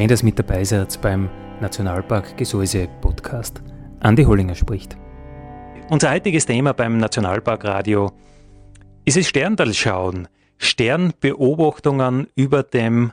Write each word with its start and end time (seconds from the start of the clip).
Schön, 0.00 0.08
dass 0.08 0.22
mit 0.22 0.38
dabei 0.38 0.64
seid 0.64 0.98
beim 1.02 1.28
Nationalpark 1.60 2.34
Gesäuse 2.38 2.88
Podcast. 3.02 3.62
Andi 4.00 4.24
Hollinger 4.24 4.54
spricht. 4.54 4.96
Unser 5.90 6.12
heutiges 6.12 6.46
Thema 6.46 6.72
beim 6.72 6.96
Nationalpark 6.96 7.66
Radio 7.66 8.10
ist 9.04 9.18
es 9.18 9.28
Sterndalschauen, 9.28 10.26
Sternbeobachtungen 10.56 12.28
über 12.34 12.62
dem 12.62 13.12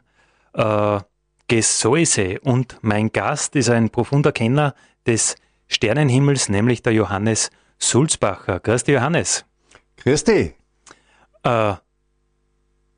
äh, 0.53 1.02
Gesäuse. 1.49 2.39
Und 2.39 2.77
mein 2.83 3.11
Gast 3.11 3.58
ist 3.58 3.69
ein 3.69 3.89
profunder 3.89 4.31
Kenner 4.31 4.73
des 5.05 5.35
Sternenhimmels, 5.67 6.47
nämlich 6.47 6.83
der 6.83 6.93
Johannes 6.93 7.49
Sulzbacher. 7.80 8.61
Grüß 8.61 8.85
dich, 8.85 8.95
Johannes. 8.95 9.43
Grüß 9.97 10.23
dich. 10.23 10.53
Äh, 11.43 11.73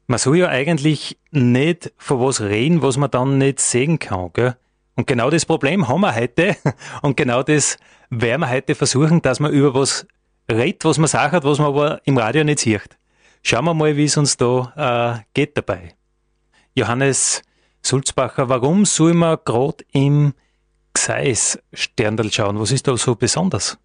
man 0.09 0.17
soll 0.17 0.39
ja 0.39 0.47
eigentlich 0.47 1.19
nicht 1.29 1.93
von 1.97 2.19
was 2.19 2.41
reden, 2.41 2.81
was 2.81 2.97
man 2.97 3.11
dann 3.11 3.37
nicht 3.37 3.59
sehen 3.59 3.99
kann. 3.99 4.31
Gell? 4.33 4.57
Und 4.95 5.05
genau 5.05 5.29
das 5.29 5.45
Problem 5.45 5.87
haben 5.87 6.01
wir 6.01 6.15
heute. 6.15 6.57
Und 7.03 7.15
genau 7.15 7.43
das 7.43 7.77
werden 8.09 8.41
wir 8.41 8.49
heute 8.49 8.73
versuchen, 8.73 9.21
dass 9.21 9.39
man 9.39 9.53
über 9.53 9.75
was 9.75 10.07
redet, 10.51 10.83
was 10.83 10.97
man 10.97 11.07
sagt, 11.07 11.43
was 11.43 11.59
man 11.59 11.67
aber 11.67 12.01
im 12.05 12.17
Radio 12.17 12.43
nicht 12.43 12.61
sieht. 12.61 12.97
Schauen 13.43 13.65
wir 13.65 13.75
mal, 13.75 13.95
wie 13.97 14.05
es 14.05 14.17
uns 14.17 14.35
da 14.35 15.19
äh, 15.21 15.23
geht 15.35 15.55
dabei. 15.55 15.93
Johannes 16.73 17.43
Sulzbacher, 17.83 18.49
warum 18.49 18.85
soll 18.85 19.13
man 19.13 19.37
gerade 19.45 19.85
im 19.91 20.33
Gseis 20.91 21.59
Sterndal 21.71 22.31
schauen? 22.31 22.59
Was 22.59 22.71
ist 22.71 22.87
da 22.87 22.97
so 22.97 23.13
besonders? 23.13 23.77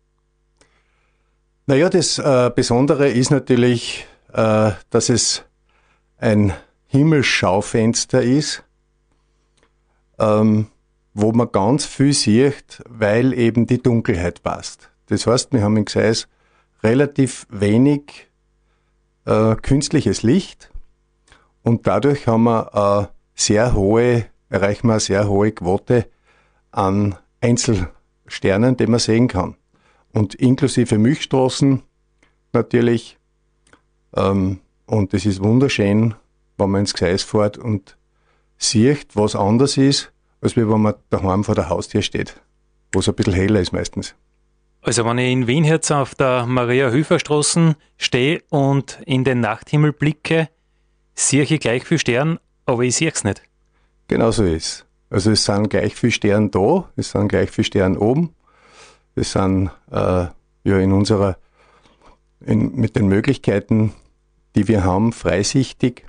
Naja, 1.66 1.90
das 1.90 2.18
äh, 2.18 2.50
Besondere 2.54 3.10
ist 3.10 3.30
natürlich, 3.30 4.06
äh, 4.32 4.70
dass 4.88 5.10
es 5.10 5.44
ein 6.24 6.54
Himmelsschaufenster 6.86 8.22
ist, 8.22 8.64
ähm, 10.18 10.68
wo 11.12 11.32
man 11.32 11.52
ganz 11.52 11.84
viel 11.84 12.14
sieht, 12.14 12.82
weil 12.88 13.34
eben 13.34 13.66
die 13.66 13.82
Dunkelheit 13.82 14.42
passt. 14.42 14.90
Das 15.08 15.26
heißt, 15.26 15.52
wir 15.52 15.62
haben 15.62 15.76
in 15.76 15.84
Gseis 15.84 16.26
relativ 16.82 17.46
wenig 17.50 18.28
äh, 19.26 19.54
künstliches 19.56 20.22
Licht 20.22 20.70
und 21.62 21.86
dadurch 21.86 22.26
haben 22.26 22.44
wir 22.44 22.74
eine 22.74 23.10
sehr 23.34 23.74
hohe, 23.74 24.24
erreichen 24.48 24.88
wir 24.88 24.94
eine 24.94 25.00
sehr 25.00 25.28
hohe 25.28 25.52
Quote 25.52 26.06
an 26.70 27.16
Einzelsternen, 27.42 28.78
die 28.78 28.86
man 28.86 28.98
sehen 28.98 29.28
kann. 29.28 29.56
Und 30.12 30.34
inklusive 30.34 30.96
Milchstraßen 30.96 31.82
natürlich 32.54 33.18
ähm, 34.16 34.60
und 34.86 35.14
es 35.14 35.26
ist 35.26 35.42
wunderschön, 35.42 36.14
wenn 36.58 36.70
man 36.70 36.80
ins 36.80 36.94
Gseis 36.94 37.22
fährt 37.22 37.58
und 37.58 37.96
sieht, 38.58 39.14
was 39.14 39.36
anders 39.36 39.76
ist, 39.76 40.12
als 40.40 40.56
wenn 40.56 40.68
man 40.68 40.94
daheim 41.10 41.44
vor 41.44 41.54
der 41.54 41.68
Haustür 41.68 42.02
steht, 42.02 42.40
wo 42.92 43.00
es 43.00 43.08
ein 43.08 43.14
bisschen 43.14 43.32
heller 43.32 43.60
ist 43.60 43.72
meistens. 43.72 44.14
Also 44.82 45.04
wenn 45.06 45.16
ich 45.16 45.32
in 45.32 45.46
Wien 45.46 45.64
jetzt 45.64 45.90
auf 45.90 46.14
der 46.14 46.44
Maria-Hüfer-Straße 46.46 47.74
stehe 47.96 48.42
und 48.50 49.00
in 49.06 49.24
den 49.24 49.40
Nachthimmel 49.40 49.92
blicke, 49.92 50.50
sehe 51.14 51.44
ich 51.44 51.60
gleich 51.60 51.86
viel 51.86 51.98
Sterne, 51.98 52.38
aber 52.66 52.82
ich 52.82 52.96
sehe 52.96 53.10
es 53.10 53.24
nicht. 53.24 53.42
Genau 54.08 54.30
so 54.30 54.44
ist 54.44 54.84
Also 55.08 55.30
es 55.30 55.44
sind 55.44 55.70
gleich 55.70 55.94
viele 55.94 56.12
Sterne 56.12 56.50
da, 56.50 56.90
es 56.96 57.12
sind 57.12 57.28
gleich 57.28 57.50
viele 57.50 57.64
Sterne 57.64 57.98
oben. 57.98 58.34
Es 59.14 59.32
sind 59.32 59.70
äh, 59.90 60.26
ja 60.64 60.78
in 60.78 60.92
unserer, 60.92 61.38
in, 62.44 62.74
mit 62.74 62.96
den 62.96 63.08
Möglichkeiten, 63.08 63.94
die 64.54 64.68
wir 64.68 64.84
haben, 64.84 65.12
freisichtig, 65.12 66.06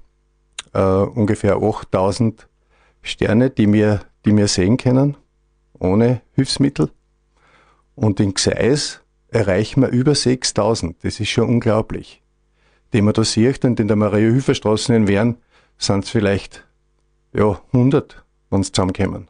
äh, 0.73 0.81
ungefähr 0.81 1.57
8000 1.57 2.47
Sterne, 3.01 3.49
die 3.49 3.71
wir, 3.71 4.01
die 4.25 4.35
wir 4.35 4.47
sehen 4.47 4.77
können, 4.77 5.17
ohne 5.79 6.21
Hilfsmittel. 6.33 6.91
Und 7.95 8.19
in 8.19 8.33
Gseis 8.33 9.01
erreichen 9.29 9.81
wir 9.81 9.89
über 9.89 10.15
6000. 10.15 11.03
Das 11.03 11.19
ist 11.19 11.29
schon 11.29 11.49
unglaublich. 11.49 12.21
Die 12.93 13.01
man 13.01 13.13
da 13.13 13.23
sieht, 13.23 13.65
und 13.65 13.79
in 13.79 13.87
der 13.87 13.97
Maria-Hilfer-Straße 13.97 14.95
in 14.95 15.07
Wern 15.07 15.37
sind 15.77 16.05
es 16.05 16.09
vielleicht 16.09 16.65
ja, 17.33 17.59
100, 17.73 18.23
wenn 18.49 18.61
es 18.61 18.71
zusammenkommen. 18.71 19.27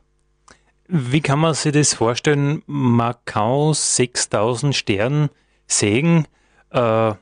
Wie 0.87 1.21
kann 1.21 1.39
man 1.39 1.55
sich 1.55 1.71
das 1.71 1.95
vorstellen? 1.95 2.61
Man 2.67 3.15
kann 3.25 3.73
6000 3.73 4.75
Sterne 4.75 5.31
sehen. 5.65 6.27
Äh, 6.69 7.13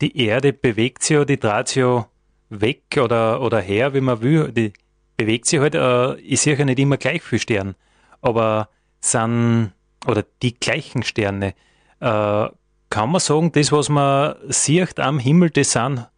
die 0.00 0.16
Erde 0.26 0.52
bewegt 0.52 1.02
sich 1.02 1.16
ja, 1.16 1.24
die 1.24 1.38
dreht 1.38 1.68
sich 1.68 1.78
ja 1.78 2.06
weg 2.48 2.82
oder, 3.02 3.40
oder 3.40 3.60
her, 3.60 3.94
wie 3.94 4.00
man 4.00 4.20
will. 4.22 4.52
Die 4.52 4.72
bewegt 5.16 5.46
sich 5.46 5.60
halt, 5.60 5.74
äh, 5.74 6.36
sehe 6.36 6.56
ja 6.56 6.64
nicht 6.64 6.78
immer 6.78 6.96
gleich 6.96 7.22
viele 7.22 7.40
Sterne, 7.40 7.74
aber 8.20 8.68
sind, 9.00 9.72
oder 10.06 10.24
die 10.42 10.58
gleichen 10.58 11.02
Sterne, 11.02 11.54
äh, 12.00 12.48
kann 12.90 13.10
man 13.10 13.20
sagen, 13.20 13.52
das, 13.52 13.70
was 13.70 13.88
man 13.88 14.34
sieht 14.48 14.98
am 14.98 15.18
Himmel, 15.18 15.50
das 15.50 15.72
sind 15.72 16.08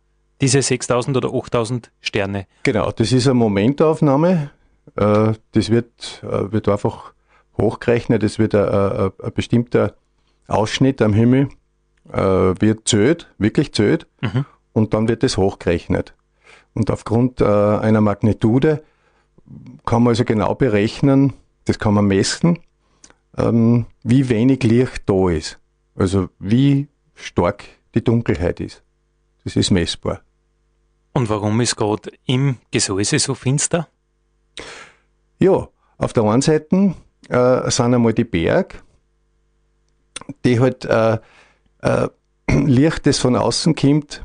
diese 0.40 0.62
6000 0.62 1.16
oder 1.16 1.32
8000 1.32 1.90
Sterne. 2.00 2.46
Genau, 2.62 2.90
das 2.90 3.12
ist 3.12 3.26
eine 3.26 3.34
Momentaufnahme. 3.34 4.50
Äh, 4.96 5.34
das 5.52 5.70
wird, 5.70 6.22
äh, 6.22 6.50
wird 6.50 6.68
einfach 6.68 7.12
hochgerechnet, 7.58 8.22
es 8.22 8.38
wird 8.38 8.54
ein, 8.54 9.12
bestimmter 9.34 9.94
Ausschnitt 10.48 11.02
am 11.02 11.12
Himmel 11.12 11.48
äh, 12.10 12.20
wird 12.20 12.88
zählt, 12.88 13.32
wirklich 13.38 13.72
zählt, 13.72 14.06
mhm. 14.20 14.44
und 14.72 14.94
dann 14.94 15.08
wird 15.08 15.24
es 15.24 15.36
hochgerechnet. 15.36 16.14
Und 16.74 16.90
aufgrund 16.90 17.40
äh, 17.40 17.44
einer 17.44 18.00
Magnitude 18.00 18.82
kann 19.84 20.02
man 20.02 20.12
also 20.12 20.24
genau 20.24 20.54
berechnen, 20.54 21.34
das 21.64 21.78
kann 21.78 21.94
man 21.94 22.06
messen, 22.06 22.58
ähm, 23.36 23.86
wie 24.02 24.28
wenig 24.28 24.62
Licht 24.62 25.02
da 25.06 25.28
ist. 25.28 25.58
Also 25.94 26.28
wie 26.38 26.88
stark 27.14 27.64
die 27.94 28.02
Dunkelheit 28.02 28.60
ist. 28.60 28.82
Das 29.44 29.56
ist 29.56 29.70
messbar. 29.70 30.22
Und 31.12 31.28
warum 31.28 31.60
ist 31.60 31.76
gerade 31.76 32.10
im 32.24 32.56
Gesäuse 32.70 33.18
so 33.18 33.34
finster? 33.34 33.88
Ja, 35.38 35.68
auf 35.98 36.12
der 36.12 36.24
einen 36.24 36.42
Seite 36.42 36.94
äh, 37.28 37.70
sind 37.70 37.94
einmal 37.94 38.14
die 38.14 38.24
Berg, 38.24 38.82
die 40.44 40.58
halt 40.58 40.84
äh, 40.84 41.18
äh, 41.82 42.08
Licht, 42.50 43.06
das 43.06 43.18
von 43.18 43.36
außen 43.36 43.74
kommt, 43.74 44.22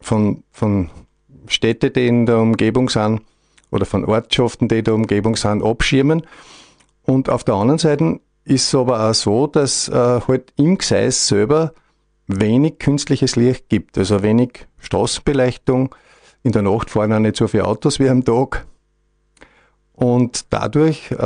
von, 0.00 0.42
von 0.50 0.90
Städten, 1.46 1.92
die 1.92 2.06
in 2.06 2.26
der 2.26 2.38
Umgebung 2.38 2.88
sind, 2.88 3.22
oder 3.70 3.86
von 3.86 4.04
Ortschaften, 4.04 4.68
die 4.68 4.78
in 4.78 4.84
der 4.84 4.94
Umgebung 4.94 5.36
sind, 5.36 5.62
abschirmen. 5.62 6.22
Und 7.04 7.28
auf 7.28 7.44
der 7.44 7.54
anderen 7.54 7.78
Seite 7.78 8.20
ist 8.44 8.68
es 8.68 8.74
aber 8.74 9.08
auch 9.08 9.14
so, 9.14 9.46
dass 9.46 9.88
äh, 9.88 10.20
halt 10.26 10.52
im 10.56 10.78
Gseis 10.78 11.28
selber 11.28 11.72
wenig 12.26 12.78
künstliches 12.78 13.36
Licht 13.36 13.68
gibt, 13.68 13.98
also 13.98 14.22
wenig 14.22 14.66
Straßenbeleuchtung. 14.78 15.94
In 16.42 16.52
der 16.52 16.62
Nacht 16.62 16.90
fahren 16.90 17.12
auch 17.12 17.18
nicht 17.18 17.36
so 17.36 17.48
viele 17.48 17.64
Autos 17.64 17.98
wie 17.98 18.08
am 18.08 18.24
Tag. 18.24 18.66
Und 19.92 20.46
dadurch 20.50 21.10
äh, 21.12 21.16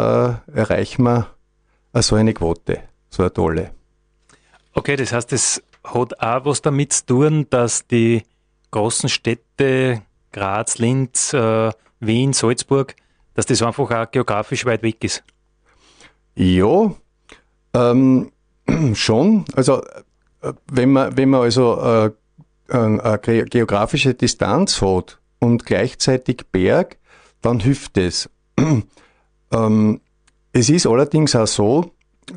erreichen 0.52 1.04
wir 1.04 1.28
so 1.94 2.16
eine 2.16 2.34
Quote, 2.34 2.80
so 3.08 3.22
eine 3.22 3.32
tolle. 3.32 3.70
Okay, 4.76 4.94
das 4.94 5.10
heißt, 5.10 5.32
es 5.32 5.62
hat 5.82 6.20
auch 6.20 6.44
was 6.44 6.60
damit 6.60 6.92
zu 6.92 7.06
tun, 7.06 7.46
dass 7.48 7.86
die 7.86 8.22
großen 8.72 9.08
Städte 9.08 10.02
Graz, 10.32 10.76
Linz, 10.76 11.32
äh, 11.32 11.70
Wien, 12.00 12.34
Salzburg, 12.34 12.94
dass 13.32 13.46
das 13.46 13.62
einfach 13.62 13.90
auch 13.90 14.10
geografisch 14.10 14.66
weit 14.66 14.82
weg 14.82 15.02
ist. 15.02 15.24
Ja, 16.34 16.94
ähm, 17.72 18.30
schon. 18.92 19.46
Also 19.54 19.82
äh, 20.42 20.52
wenn 20.70 20.92
man, 20.92 21.16
wenn 21.16 21.30
man 21.30 21.40
also 21.40 21.80
äh, 21.80 22.10
eine 22.68 23.18
geografische 23.46 24.12
Distanz 24.12 24.82
hat 24.82 25.18
und 25.38 25.64
gleichzeitig 25.64 26.44
Berg, 26.52 26.98
dann 27.40 27.60
hilft 27.60 27.96
es. 27.96 28.28
ähm, 29.52 30.00
es 30.52 30.68
ist 30.68 30.86
allerdings 30.86 31.34
auch 31.34 31.46
so, 31.46 31.92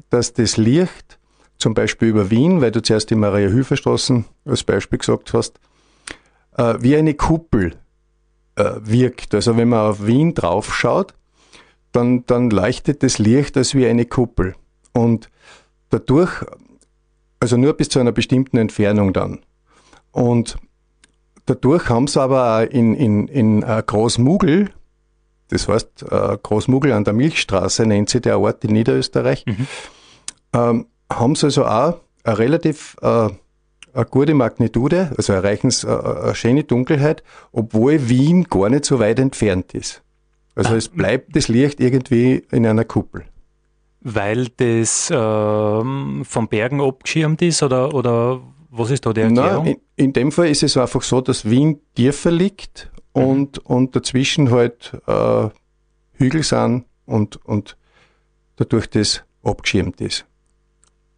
dass 0.10 0.32
das 0.32 0.56
Licht 0.56 1.19
zum 1.60 1.74
Beispiel 1.74 2.08
über 2.08 2.32
Wien, 2.32 2.62
weil 2.62 2.72
du 2.72 2.82
zuerst 2.82 3.10
die 3.12 3.16
Maria-Hilfer-Straßen 3.16 4.26
als 4.46 4.64
Beispiel 4.64 4.98
gesagt 4.98 5.34
hast, 5.34 5.60
äh, 6.58 6.76
wie 6.80 6.96
eine 6.96 7.14
Kuppel 7.14 7.76
äh, 8.56 8.72
wirkt. 8.82 9.36
Also 9.36 9.58
wenn 9.58 9.70
man 9.70 9.92
auf 9.92 10.06
Wien 10.06 10.34
draufschaut, 10.34 11.14
dann, 11.92 12.26
dann 12.26 12.50
leuchtet 12.50 13.04
das 13.04 13.20
Licht 13.20 13.58
als 13.58 13.76
wie 13.76 13.86
eine 13.86 14.06
Kuppel. 14.06 14.56
Und 14.94 15.30
dadurch, 15.90 16.32
also 17.40 17.58
nur 17.58 17.74
bis 17.74 17.90
zu 17.90 18.00
einer 18.00 18.14
bestimmten 18.14 18.58
Entfernung 18.58 19.12
dann. 19.12 19.40
Und 20.12 20.58
dadurch 21.46 21.90
haben 21.90 22.08
sie 22.08 22.22
aber 22.22 22.72
in, 22.72 22.96
in, 22.96 23.28
in 23.28 23.64
äh, 23.64 23.84
Großmugel, 23.86 24.70
das 25.50 25.68
heißt 25.68 26.06
äh, 26.10 26.38
Großmugel 26.42 26.94
an 26.94 27.04
der 27.04 27.14
Milchstraße 27.14 27.86
nennt 27.86 28.10
sich 28.10 28.22
der 28.22 28.40
Ort 28.40 28.64
in 28.64 28.72
Niederösterreich, 28.72 29.46
mhm. 29.46 29.68
ähm, 30.54 30.86
haben 31.12 31.36
sie 31.36 31.48
also 31.48 31.66
auch 31.66 32.00
eine 32.24 32.38
relativ 32.38 32.98
äh, 33.02 33.30
eine 33.94 34.06
gute 34.06 34.34
Magnitude, 34.34 35.12
also 35.18 35.34
erreichen 35.34 35.72
sie 35.72 35.88
eine, 35.88 36.22
eine 36.22 36.36
schöne 36.36 36.64
Dunkelheit, 36.64 37.24
obwohl 37.52 38.10
Wien 38.10 38.46
gar 38.46 38.70
nicht 38.70 38.86
so 38.86 39.00
weit 39.00 39.20
entfernt 39.20 39.74
ist. 39.74 40.04
Also 40.56 40.76
es 40.76 40.90
bleibt 40.90 41.36
das 41.36 41.48
Licht 41.48 41.80
irgendwie 41.80 42.44
in 42.52 42.66
einer 42.66 42.86
Kuppel. 42.86 43.24
Weil 44.02 44.48
das 44.58 45.10
ähm, 45.14 46.24
vom 46.26 46.48
Bergen 46.48 46.82
abgeschirmt 46.82 47.42
ist 47.42 47.64
oder, 47.64 47.94
oder 47.94 48.42
was 48.70 48.92
ist 48.92 49.06
da 49.06 49.14
die 49.14 49.22
Erklärung? 49.22 49.66
Nein, 49.66 49.76
in, 49.96 50.06
in, 50.06 50.14
dem 50.14 50.32
Fall 50.32 50.50
ist 50.50 50.64
es 50.64 50.78
einfach 50.78 51.02
so, 51.02 51.22
dass 51.22 51.50
Wien 51.50 51.82
tiefer 51.96 52.32
liegt 52.32 52.92
mhm. 53.16 53.24
und, 53.24 53.58
und 53.60 53.96
dazwischen 53.96 54.52
halt 54.52 54.98
äh, 55.08 55.50
Hügel 56.14 56.44
sind 56.44 56.86
und, 57.06 57.44
und 57.46 57.78
dadurch 58.58 58.90
das 58.90 59.24
abgeschirmt 59.44 60.02
ist. 60.02 60.26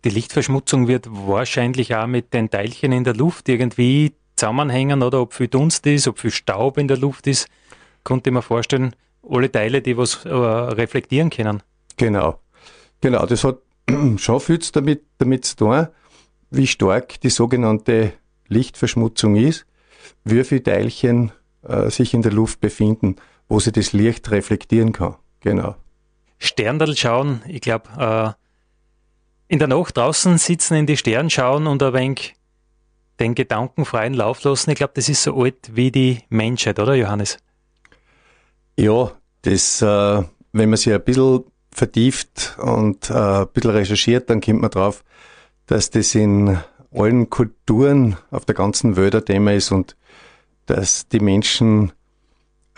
Die 0.03 0.09
Lichtverschmutzung 0.09 0.88
wird 0.88 1.07
wahrscheinlich 1.09 1.95
auch 1.95 2.07
mit 2.07 2.33
den 2.33 2.50
Teilchen 2.50 2.92
in 2.92 3.03
der 3.03 3.13
Luft 3.13 3.48
irgendwie 3.50 4.13
zusammenhängen 4.36 5.03
oder 5.03 5.21
ob 5.21 5.33
viel 5.33 5.48
Dunst 5.48 5.86
ist, 5.86 6.07
ob 6.07 6.18
viel 6.18 6.31
Staub 6.31 6.77
in 6.80 6.88
der 6.88 6.98
Luft 6.98 7.27
ist. 7.27 7.48
Konnte 8.03 8.31
mir 8.31 8.42
vorstellen, 8.42 8.95
alle 9.30 9.51
Teile, 9.51 9.81
die 9.81 9.98
was 9.98 10.25
äh, 10.25 10.30
reflektieren 10.30 11.30
können. 11.30 11.62
Genau. 11.98 12.39
Genau, 13.01 13.25
das 13.27 13.44
hat 13.44 13.59
schon 14.18 14.39
viel 14.39 14.59
damit, 14.74 15.03
damit 15.19 15.45
zu 15.45 15.56
tun, 15.56 15.88
wie 16.50 16.65
stark 16.65 17.21
die 17.21 17.30
sogenannte 17.30 18.13
Lichtverschmutzung 18.48 19.36
ist, 19.36 19.65
wie 20.24 20.44
viele 20.44 20.63
Teilchen 20.63 21.31
äh, 21.62 21.89
sich 21.92 22.15
in 22.15 22.24
der 22.24 22.31
Luft 22.31 22.59
befinden, 22.59 23.18
wo 23.48 23.59
sie 23.59 23.71
das 23.71 23.94
Licht 23.94 24.31
reflektieren 24.31 24.94
kann. 24.94 25.15
Genau. 25.42 25.75
Sterndal 26.39 26.98
schauen, 26.98 27.42
ich 27.48 27.62
glaube, 27.62 27.89
äh, 27.98 28.40
in 29.51 29.59
der 29.59 29.68
Nacht 29.68 29.98
draußen 29.98 30.38
sitzen, 30.38 30.75
in 30.75 30.86
die 30.86 30.95
Sterne 30.95 31.30
schauen 31.30 31.68
und 31.68 31.83
ein 31.83 31.94
wenig 31.94 32.36
den 33.19 33.36
Gedanken 33.36 33.83
freien 33.83 34.13
Lauf 34.13 34.42
lassen. 34.45 34.69
Ich 34.69 34.77
glaube, 34.77 34.94
das 34.95 35.09
ist 35.09 35.24
so 35.24 35.36
alt 35.36 35.75
wie 35.75 35.92
die 35.92 36.19
Menschheit, 36.30 36.80
oder 36.80 36.95
Johannes? 36.95 37.38
Ja, 38.77 39.12
das, 39.42 39.81
äh, 39.81 40.24
wenn 40.53 40.69
man 40.69 40.77
sich 40.77 40.94
ein 40.94 41.03
bisschen 41.03 41.44
vertieft 41.69 42.57
und 42.62 43.09
äh, 43.09 43.13
ein 43.13 43.48
bisschen 43.50 43.71
recherchiert, 43.71 44.30
dann 44.30 44.39
kommt 44.39 44.62
man 44.62 44.71
drauf, 44.71 45.03
dass 45.65 45.89
das 45.89 46.15
in 46.15 46.57
allen 46.94 47.30
Kulturen 47.30 48.15
auf 48.31 48.45
der 48.45 48.56
ganzen 48.56 48.95
Welt 48.95 49.15
ein 49.15 49.25
Thema 49.25 49.51
ist 49.51 49.74
und 49.74 49.98
dass 50.65 51.09
die 51.09 51.19
Menschen 51.19 51.92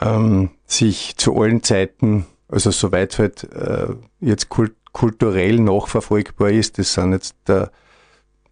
ähm, 0.02 0.50
sich 0.66 1.18
zu 1.18 1.40
allen 1.40 1.62
Zeiten, 1.62 2.25
also 2.48 2.72
soweit 2.72 3.20
halt 3.20 3.44
äh, 3.54 3.90
jetzt 4.22 4.50
kult 4.50 4.74
kulturell 4.94 5.60
nachverfolgbar 5.60 6.51
ist, 6.51 6.80
das 6.80 6.94
sind 6.94 7.12
jetzt 7.12 7.36
äh, 7.50 7.68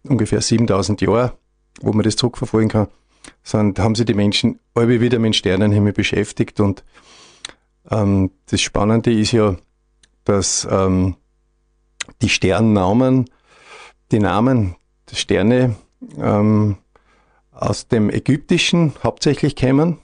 ungefähr 0.02 0.42
7000 0.42 1.00
Jahre, 1.00 1.32
wo 1.80 1.92
man 1.92 2.02
das 2.02 2.16
zurückverfolgen 2.16 2.68
kann, 2.68 2.88
sind, 3.42 3.78
haben 3.78 3.94
sich 3.94 4.04
die 4.04 4.14
Menschen 4.14 4.58
alle 4.74 5.00
wieder 5.00 5.18
mit 5.18 5.36
Sternenhimmel 5.36 5.92
beschäftigt 5.92 6.60
und 6.60 6.84
ähm, 7.90 8.30
das 8.46 8.60
Spannende 8.60 9.12
ist 9.12 9.32
ja, 9.32 9.56
dass 10.24 10.66
ähm, 10.70 11.16
die 12.20 12.28
Sternnamen, 12.28 13.30
die 14.10 14.18
Namen 14.18 14.76
der 15.10 15.16
Sterne 15.16 15.76
ähm, 16.18 16.76
aus 17.52 17.88
dem 17.88 18.10
Ägyptischen 18.10 18.92
hauptsächlich 19.02 19.56
kämen. 19.56 19.98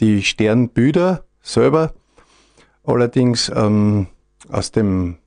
Die 0.00 0.22
Sternbilder 0.22 1.24
selber. 1.40 1.94
Allerdings 2.84 3.50
ähm, 3.54 4.08
aus 4.48 4.70
dem 4.72 5.18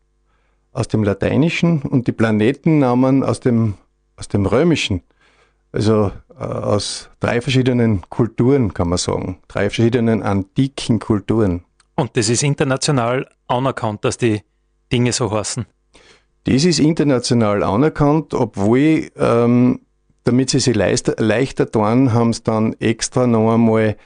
aus 0.71 0.88
dem 0.88 1.04
Lateinischen 1.04 1.81
und 1.81 2.07
die 2.07 2.12
Planetennamen 2.12 3.24
aus 3.24 3.39
dem 3.39 3.75
aus 4.19 4.27
dem 4.27 4.45
Römischen. 4.45 5.01
Also 5.71 6.12
äh, 6.38 6.44
aus 6.44 7.10
drei 7.19 7.42
verschiedenen 7.42 8.01
Kulturen, 8.10 8.74
kann 8.74 8.89
man 8.89 8.98
sagen. 8.98 9.39
Drei 9.48 9.69
verschiedenen 9.69 10.21
antiken 10.24 11.00
Kulturen. 11.00 11.63
Und 11.95 12.16
das 12.18 12.30
ist 12.30 12.44
international 12.44 13.27
anerkannt, 13.48 14.06
dass 14.06 14.18
die 14.18 14.42
Dinge 14.92 15.12
so 15.13 15.31
heißen? 15.31 15.66
Das 16.45 16.63
ist 16.63 16.80
international 16.80 17.63
anerkannt, 17.63 18.33
obwohl, 18.33 19.12
ähm, 19.18 19.81
damit 20.24 20.50
sie 20.50 20.60
sich 20.60 20.75
leichter, 20.75 21.15
leichter 21.18 21.69
tun, 21.69 22.13
haben 22.13 22.33
sie 22.33 22.44
dann 22.44 22.74
extra 22.80 23.27
noch 23.27 23.54
einmal 23.54 23.98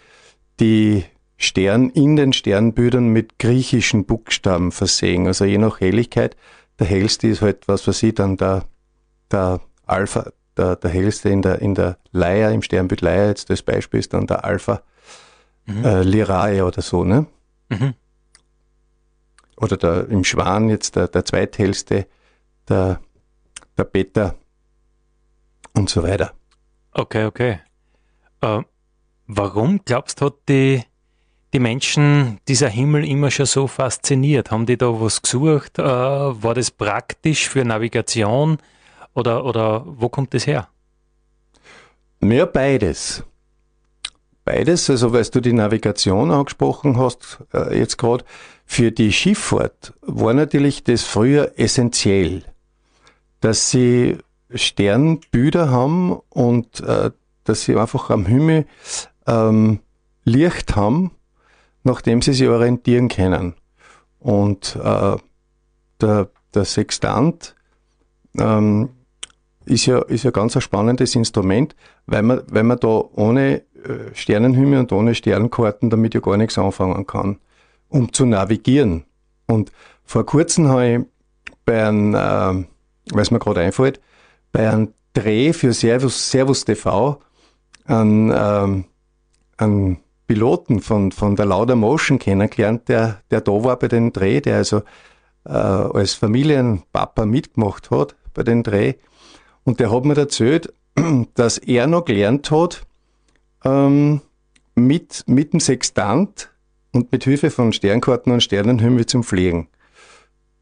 die 0.60 1.06
Stern 1.38 1.90
in 1.90 2.16
den 2.16 2.34
Sternbildern 2.34 3.08
mit 3.08 3.40
griechischen 3.40 4.06
Buchstaben 4.06 4.72
versehen. 4.72 5.28
Also 5.28 5.46
je 5.46 5.58
nach 5.58 5.80
Helligkeit. 5.80 6.36
Der 6.80 6.88
hellste 6.88 7.28
ist 7.28 7.42
halt, 7.42 7.68
was 7.68 7.88
weiß 7.88 8.04
ich, 8.04 8.16
dann 8.16 8.38
der, 8.38 8.66
der 9.32 9.62
Alpha, 9.86 10.32
der, 10.58 10.76
der 10.76 10.90
hellste 10.90 11.30
in 11.30 11.42
der, 11.42 11.62
in 11.62 11.76
der 11.76 11.98
Leier, 12.12 12.52
im 12.52 12.62
Sternbild 12.62 13.02
Leier, 13.02 13.28
jetzt 13.28 13.50
das 13.50 13.62
Beispiel 13.62 14.00
ist 14.00 14.14
dann 14.14 14.28
der 14.28 14.44
Alpha 14.44 14.82
mhm. 15.66 15.84
äh, 15.84 16.04
Lyrae 16.04 16.64
oder 16.64 16.82
so, 16.82 17.04
ne? 17.04 17.28
Mhm. 17.70 17.94
Oder 19.58 19.78
der, 19.78 20.10
im 20.10 20.24
Schwan 20.24 20.70
jetzt 20.70 20.96
der, 20.96 21.08
der 21.08 21.26
zweithellste, 21.26 22.08
der, 22.68 23.00
der 23.78 23.84
Beta 23.84 24.36
und 25.74 25.90
so 25.90 26.04
weiter. 26.04 26.34
Okay, 26.92 27.26
okay. 27.26 27.60
Äh, 28.42 28.62
warum 29.28 29.82
glaubst 29.86 30.22
du, 30.22 30.26
hat 30.26 30.36
die, 30.50 30.84
die 31.54 31.60
Menschen 31.60 32.40
dieser 32.48 32.68
Himmel 32.68 33.06
immer 33.06 33.32
schon 33.32 33.46
so 33.46 33.68
fasziniert? 33.68 34.52
Haben 34.52 34.66
die 34.66 34.78
da 34.78 34.88
was 35.00 35.22
gesucht? 35.22 35.80
Äh, 35.80 35.84
war 35.84 36.56
das 36.56 36.72
praktisch 36.72 37.48
für 37.48 37.64
Navigation? 37.64 38.58
Oder, 39.14 39.46
oder 39.46 39.84
wo 39.86 40.10
kommt 40.10 40.34
das 40.34 40.48
her? 40.48 40.68
Mehr 42.20 42.48
beides. 42.48 43.24
Beides, 44.46 44.90
also 44.90 45.14
weil 45.14 45.24
du 45.24 45.40
die 45.40 45.54
Navigation 45.54 46.32
angesprochen 46.32 46.98
hast, 46.98 47.40
äh, 47.54 47.78
jetzt 47.78 47.98
gerade, 47.98 48.26
für 48.66 48.92
die 48.92 49.14
Schifffahrt 49.14 49.94
war 50.02 50.34
natürlich 50.34 50.84
das 50.84 51.04
früher 51.04 51.54
essentiell, 51.58 52.44
dass 53.40 53.70
sie 53.70 54.18
Sternbilder 54.54 55.70
haben 55.70 56.20
und 56.30 56.82
äh, 56.82 57.12
dass 57.44 57.64
sie 57.64 57.76
einfach 57.76 58.10
am 58.10 58.26
Himmel 58.26 58.66
ähm, 59.28 59.80
Licht 60.24 60.76
haben, 60.76 61.12
nachdem 61.84 62.22
sie 62.22 62.34
sich 62.34 62.48
orientieren 62.48 63.10
können. 63.10 63.56
Und 64.20 64.78
äh, 64.82 65.18
der, 66.02 66.30
der 66.54 66.66
Sextant 66.66 67.56
ähm, 68.38 68.90
ist 69.66 69.86
ja, 69.86 70.02
ist 70.02 70.24
ja 70.24 70.32
ganz 70.32 70.56
ein 70.56 70.62
spannendes 70.62 71.16
Instrument, 71.16 71.76
weil 72.06 72.22
man, 72.24 72.42
weil 72.48 72.64
man 72.64 72.80
da 72.80 72.88
ohne 72.88 73.64
äh, 73.84 74.14
Sternenhimmel 74.14 74.80
und 74.80 74.92
ohne 74.92 75.16
Sternkarten 75.16 75.90
damit 75.90 76.14
ja 76.14 76.20
gar 76.20 76.38
nichts 76.38 76.58
anfangen 76.58 77.06
kann, 77.06 77.40
um 77.90 78.12
zu 78.12 78.26
navigieren. 78.26 79.06
Und 79.48 79.72
vor 80.04 80.26
kurzem 80.26 80.68
habe 80.68 80.88
ich 80.88 81.00
bei 81.66 81.88
einem, 81.88 82.16
äh, 82.16 83.20
es 83.20 83.32
mir 83.32 83.40
gerade 83.40 83.62
einfällt, 83.62 84.02
bei 84.52 84.70
einem 84.70 84.94
Dreh 85.14 85.54
für 85.54 85.74
Servus, 85.74 86.32
Servus 86.32 86.66
TV 86.66 87.20
einen, 87.86 88.32
äh, 88.32 88.84
einen 89.58 90.03
Piloten 90.28 90.82
von, 90.82 91.12
von 91.12 91.36
der 91.36 91.46
Lauder 91.46 91.76
Motion 91.76 92.20
kennengelernt, 92.20 92.88
der, 92.88 93.22
der 93.30 93.42
da 93.42 93.52
war 93.52 93.78
bei 93.78 93.88
dem 93.88 94.14
Dreh, 94.14 94.42
der 94.42 94.58
also 94.58 94.84
äh, 95.46 95.52
als 95.52 96.14
Familienpapa 96.14 97.26
mitgemacht 97.26 97.92
hat 97.92 98.16
bei 98.34 98.44
dem 98.44 98.64
Dreh. 98.64 98.94
Und 99.64 99.80
der 99.80 99.92
hat 99.92 100.06
mir 100.06 100.18
erzählt, 100.18 100.74
dass 101.36 101.58
er 101.58 101.88
noch 101.88 102.06
gelernt 102.06 102.52
hat, 102.52 102.86
ähm, 103.66 104.22
mit, 104.76 105.24
mit 105.28 105.54
dem 105.54 105.60
Sextant 105.60 106.50
und 106.92 107.12
mit 107.12 107.24
Hilfe 107.24 107.50
von 107.50 107.74
Sternkarten 107.74 108.32
und 108.32 108.42
Sternenhimmel 108.42 109.06
zum 109.06 109.24
Fliegen. 109.24 109.68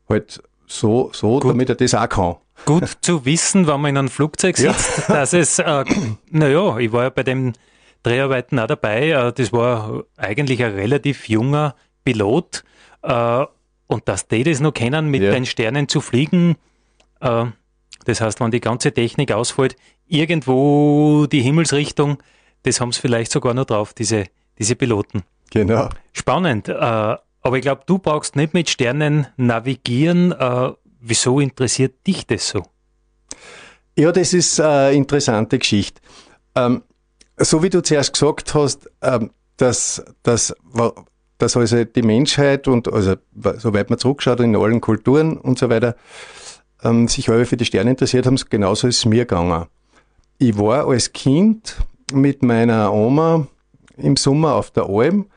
Halt 0.09 0.41
so, 0.67 1.11
so 1.13 1.39
damit 1.39 1.69
er 1.69 1.75
das 1.75 1.93
auch 1.93 2.09
kann. 2.09 2.35
Gut 2.65 2.97
zu 3.01 3.25
wissen, 3.25 3.67
wenn 3.67 3.81
man 3.81 3.89
in 3.89 3.97
einem 3.97 4.09
Flugzeug 4.09 4.57
sitzt, 4.57 5.07
ja. 5.09 5.15
dass 5.15 5.33
es, 5.33 5.59
äh, 5.59 5.85
naja, 6.29 6.77
ich 6.77 6.91
war 6.91 7.03
ja 7.03 7.09
bei 7.09 7.23
den 7.23 7.53
Dreharbeiten 8.03 8.59
auch 8.59 8.67
dabei. 8.67 9.09
Äh, 9.09 9.33
das 9.33 9.51
war 9.53 10.03
eigentlich 10.17 10.63
ein 10.63 10.73
relativ 10.73 11.29
junger 11.29 11.75
Pilot. 12.03 12.63
Äh, 13.03 13.45
Und 13.87 14.07
dass 14.07 14.27
die 14.27 14.43
das 14.43 14.61
noch 14.61 14.73
kennen, 14.73 15.07
mit 15.07 15.21
ja. 15.21 15.31
den 15.31 15.45
Sternen 15.45 15.87
zu 15.87 15.99
fliegen, 15.99 16.55
äh, 17.19 17.45
das 18.05 18.21
heißt, 18.21 18.39
wenn 18.39 18.51
die 18.51 18.61
ganze 18.61 18.93
Technik 18.93 19.31
ausfällt, 19.31 19.75
irgendwo 20.07 21.27
die 21.27 21.41
Himmelsrichtung, 21.41 22.17
das 22.63 22.79
haben 22.79 22.91
sie 22.91 23.01
vielleicht 23.01 23.31
sogar 23.31 23.53
noch 23.53 23.65
drauf, 23.65 23.93
diese, 23.93 24.25
diese 24.57 24.75
Piloten. 24.75 25.23
Genau. 25.51 25.89
Spannend. 26.13 26.69
Aber 26.69 27.21
ich 27.55 27.61
glaube, 27.61 27.83
du 27.85 27.99
brauchst 27.99 28.35
nicht 28.35 28.53
mit 28.53 28.69
Sternen 28.69 29.27
navigieren. 29.37 30.33
Wieso 30.99 31.39
interessiert 31.39 32.07
dich 32.07 32.25
das 32.25 32.49
so? 32.49 32.63
Ja, 33.97 34.11
das 34.11 34.33
ist 34.33 34.59
eine 34.59 34.93
interessante 34.93 35.59
Geschichte. 35.59 36.01
Ähm, 36.55 36.83
so 37.43 37.63
wie 37.63 37.69
du 37.69 37.81
zuerst 37.81 38.13
gesagt 38.13 38.53
hast, 38.53 38.89
ähm, 39.01 39.31
dass, 39.57 40.03
dass, 40.23 40.55
dass 41.37 41.57
also 41.57 41.83
die 41.83 42.01
Menschheit 42.01 42.67
und 42.67 42.91
also 42.91 43.15
soweit 43.57 43.89
man 43.89 43.99
zurückschaut 43.99 44.39
in 44.39 44.55
allen 44.55 44.81
Kulturen 44.81 45.37
und 45.37 45.59
so 45.59 45.69
weiter, 45.69 45.95
ähm, 46.83 47.07
sich 47.07 47.29
alle 47.29 47.45
für 47.45 47.57
die 47.57 47.65
Sterne 47.65 47.91
interessiert 47.91 48.25
haben, 48.25 48.39
genauso 48.49 48.87
ist 48.87 48.99
es 48.99 49.05
mir 49.05 49.25
gegangen. 49.25 49.65
Ich 50.37 50.57
war 50.57 50.87
als 50.87 51.13
Kind 51.13 51.77
mit 52.13 52.43
meiner 52.43 52.91
Oma 52.93 53.47
im 53.97 54.15
Sommer 54.15 54.55
auf 54.55 54.71
der 54.71 54.89
Alm 54.89 55.27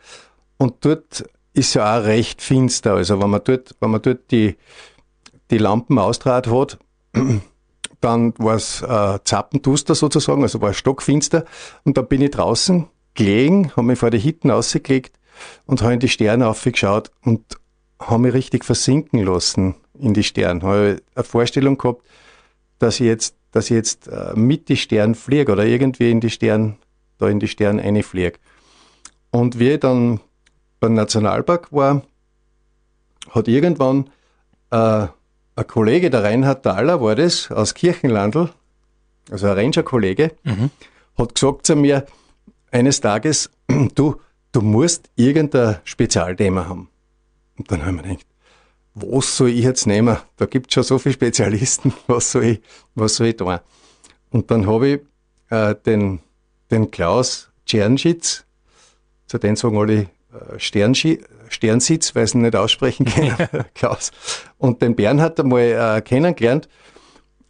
und 0.57 0.85
dort 0.85 1.25
ist 1.53 1.75
ja 1.75 1.99
auch 1.99 2.05
recht 2.05 2.43
finster. 2.43 2.95
Also 2.95 3.21
wenn 3.21 3.31
man 3.31 3.43
dort, 3.45 3.75
wenn 3.81 3.91
man 3.91 4.03
dort 4.03 4.31
die, 4.31 4.57
die 5.51 5.59
Lampen 5.59 5.99
austrat 5.99 6.47
hat, 6.47 6.79
dann 8.05 8.35
war 8.39 8.57
es 8.57 8.83
äh, 8.83 9.19
zappenduster 9.25 9.95
sozusagen, 9.95 10.43
also 10.43 10.61
war 10.61 10.71
es 10.71 10.77
stockfinster. 10.77 11.45
Und 11.85 11.97
da 11.97 12.03
bin 12.03 12.21
ich 12.21 12.33
draußen 12.33 12.87
gelegen, 13.15 13.71
habe 13.77 13.87
mich 13.87 13.99
vor 13.99 14.11
die 14.11 14.19
Hitten 14.19 14.51
ausgelegt 14.51 15.19
und 15.67 15.83
habe 15.83 15.95
in 15.95 16.01
die 16.01 16.09
Sterne 16.09 16.47
aufgeschaut 16.47 17.11
und 17.23 17.59
habe 17.99 18.23
mich 18.23 18.35
richtig 18.35 18.65
versinken 18.65 19.25
lassen 19.25 19.77
in 19.99 20.13
die 20.13 20.23
Sterne. 20.23 20.63
Habe 20.63 21.03
eine 21.15 21.25
Vorstellung 21.25 21.79
gehabt, 21.79 22.07
dass 22.79 23.01
ich 23.01 23.07
jetzt, 23.07 23.37
dass 23.53 23.67
ich 23.67 23.77
jetzt 23.77 24.09
äh, 24.09 24.33
mit 24.35 24.69
die 24.69 24.77
Sterne 24.77 25.15
fliege 25.15 25.53
oder 25.53 25.65
irgendwie 25.65 26.11
in 26.11 26.21
die 26.21 26.31
Sterne, 26.31 26.77
da 27.19 27.29
in 27.29 27.41
die 27.41 27.49
Sterne 27.49 27.83
einfliege. 27.83 28.39
Und 29.31 29.59
wie 29.59 29.71
ich 29.71 29.81
dann 29.81 30.21
beim 30.79 30.95
Nationalpark 30.95 31.73
war, 31.73 32.03
hat 33.31 33.49
irgendwann 33.49 34.11
äh, 34.71 35.07
ein 35.57 35.67
Kollege, 35.67 36.11
der 36.11 36.25
Reinhard 36.25 36.63
Thaler 36.65 37.01
war 37.01 37.15
das, 37.15 37.51
aus 37.51 37.75
Kirchenlandl, 37.75 38.51
also 39.31 39.47
ein 39.47 39.59
Ranger-Kollege, 39.59 40.33
mhm. 40.43 40.71
hat 41.17 41.35
gesagt 41.35 41.67
zu 41.67 41.77
mir 41.77 42.07
eines 42.71 43.01
Tages, 43.01 43.51
du, 43.95 44.21
du 44.53 44.61
musst 44.61 45.11
irgendein 45.15 45.77
Spezialthema 45.85 46.69
haben. 46.69 46.89
Und 47.57 47.71
dann 47.71 47.85
haben 47.85 47.97
wir 47.97 48.03
gedacht, 48.03 48.27
was 48.95 49.37
soll 49.37 49.51
ich 49.51 49.65
jetzt 49.65 49.87
nehmen? 49.87 50.17
Da 50.37 50.47
gibt 50.47 50.71
es 50.71 50.75
schon 50.75 50.83
so 50.85 50.99
viele 50.99 51.15
Spezialisten, 51.15 51.93
was 52.07 52.33
soll 52.33 52.45
ich, 52.45 52.61
was 52.95 53.17
soll 53.17 53.29
ich 53.29 53.37
tun? 53.37 53.59
Und 54.31 54.51
dann 54.51 54.67
habe 54.67 54.89
ich 54.89 55.01
äh, 55.51 55.75
den, 55.87 56.21
den 56.71 56.91
Klaus 56.91 57.51
Czernschitz, 57.67 58.45
zu 59.27 59.39
dem 59.39 59.57
sagen 59.57 59.79
alle 59.79 60.09
äh, 60.35 60.59
Sternschi 60.59 61.21
Sternsitz, 61.49 62.15
weil 62.15 62.27
sie 62.27 62.39
ihn 62.39 62.43
nicht 62.43 62.57
aussprechen 62.57 63.07
können, 63.07 63.65
Klaus. 63.75 64.11
Und 64.59 64.83
den 64.83 64.97
Bernhard 64.97 65.39
einmal 65.39 65.97
äh, 65.97 66.01
kennengelernt 66.01 66.69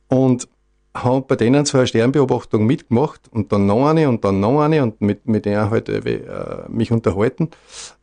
und 0.08 0.48
haben 0.94 1.26
bei 1.26 1.36
denen 1.36 1.64
so 1.64 1.78
eine 1.78 1.86
Sternbeobachtung 1.86 2.66
mitgemacht 2.66 3.22
und 3.32 3.50
dann 3.52 3.66
noch 3.66 3.88
eine 3.88 4.08
und 4.08 4.24
dann 4.24 4.40
noch 4.40 4.60
eine 4.60 4.82
und 4.82 5.00
mit, 5.00 5.26
mit 5.26 5.44
der 5.44 5.70
halt 5.70 5.88
äh, 5.88 6.64
mich 6.68 6.92
unterhalten. 6.92 7.50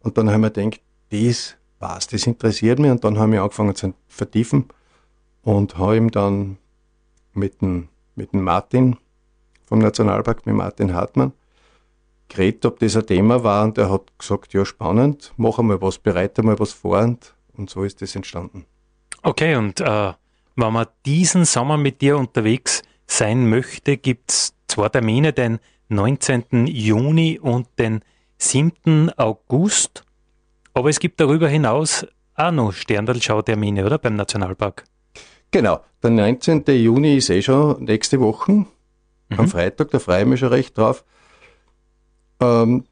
Und 0.02 0.18
dann 0.18 0.30
haben 0.30 0.42
wir 0.42 0.50
gedacht, 0.50 0.82
das 1.10 1.56
was, 1.82 2.08
das 2.08 2.28
interessiert 2.28 2.80
mich 2.80 2.92
und 2.92 3.04
dann 3.04 3.18
haben 3.18 3.32
wir 3.34 3.42
angefangen 3.42 3.76
zu 3.76 3.94
vertiefen 4.08 4.66
und 5.42 5.78
habe 5.78 5.98
ihm 5.98 6.12
dann 6.12 6.58
mit 7.34 7.62
dem, 7.62 7.90
mit 8.16 8.34
dem 8.34 8.44
Martin 8.44 8.98
vom 9.66 9.80
Nationalpark, 9.80 10.46
mit 10.46 10.56
Martin 10.56 10.94
Hartmann, 10.94 11.34
geredet, 12.32 12.66
ob 12.66 12.80
das 12.80 12.96
ein 12.96 13.06
Thema 13.06 13.44
war 13.44 13.64
und 13.64 13.78
er 13.78 13.92
hat 13.92 14.18
gesagt, 14.18 14.54
ja 14.54 14.66
spannend, 14.66 15.34
mach 15.38 15.60
einmal 15.60 15.82
was, 15.82 15.98
bereite 15.98 16.44
mal 16.44 16.60
was 16.60 16.72
vor 16.72 17.00
und, 17.00 17.34
und 17.54 17.70
so 17.70 17.84
ist 17.84 18.02
das 18.02 18.16
entstanden. 18.16 18.66
Okay, 19.24 19.56
und 19.56 19.82
äh, 19.82 20.14
wenn 20.56 20.74
man 20.74 20.88
diesen 21.06 21.46
Sommer 21.46 21.78
mit 21.78 22.02
dir 22.02 22.18
unterwegs 22.18 22.82
sein 23.06 23.50
möchte, 23.50 23.98
gibt 23.98 24.32
es 24.32 24.54
zwei 24.68 24.90
Termine, 24.90 25.34
den 25.34 25.60
19. 25.90 26.68
Juni 26.68 27.40
und 27.40 27.68
den 27.78 28.02
7. 28.38 29.12
August. 29.18 30.04
Aber 30.74 30.90
es 30.90 31.00
gibt 31.00 31.20
darüber 31.20 31.50
hinaus 31.50 32.06
auch 32.36 32.52
noch 32.52 32.72
Sterndalschau-Termine, 32.72 33.86
oder? 33.86 33.98
Beim 33.98 34.16
Nationalpark. 34.16 34.86
Genau. 35.52 35.82
Der 36.02 36.10
19. 36.10 36.64
Juni 36.68 37.18
ist 37.18 37.30
eh 37.30 37.42
schon 37.42 37.84
nächste 37.84 38.20
Woche. 38.20 38.52
Mhm. 38.52 38.68
Am 39.38 39.48
Freitag, 39.48 39.92
da 39.92 40.00
freue 40.00 40.22
ich 40.22 40.28
mich 40.28 40.40
schon 40.40 40.50
recht 40.50 40.78
drauf. 40.78 41.04
Ähm, 42.42 42.86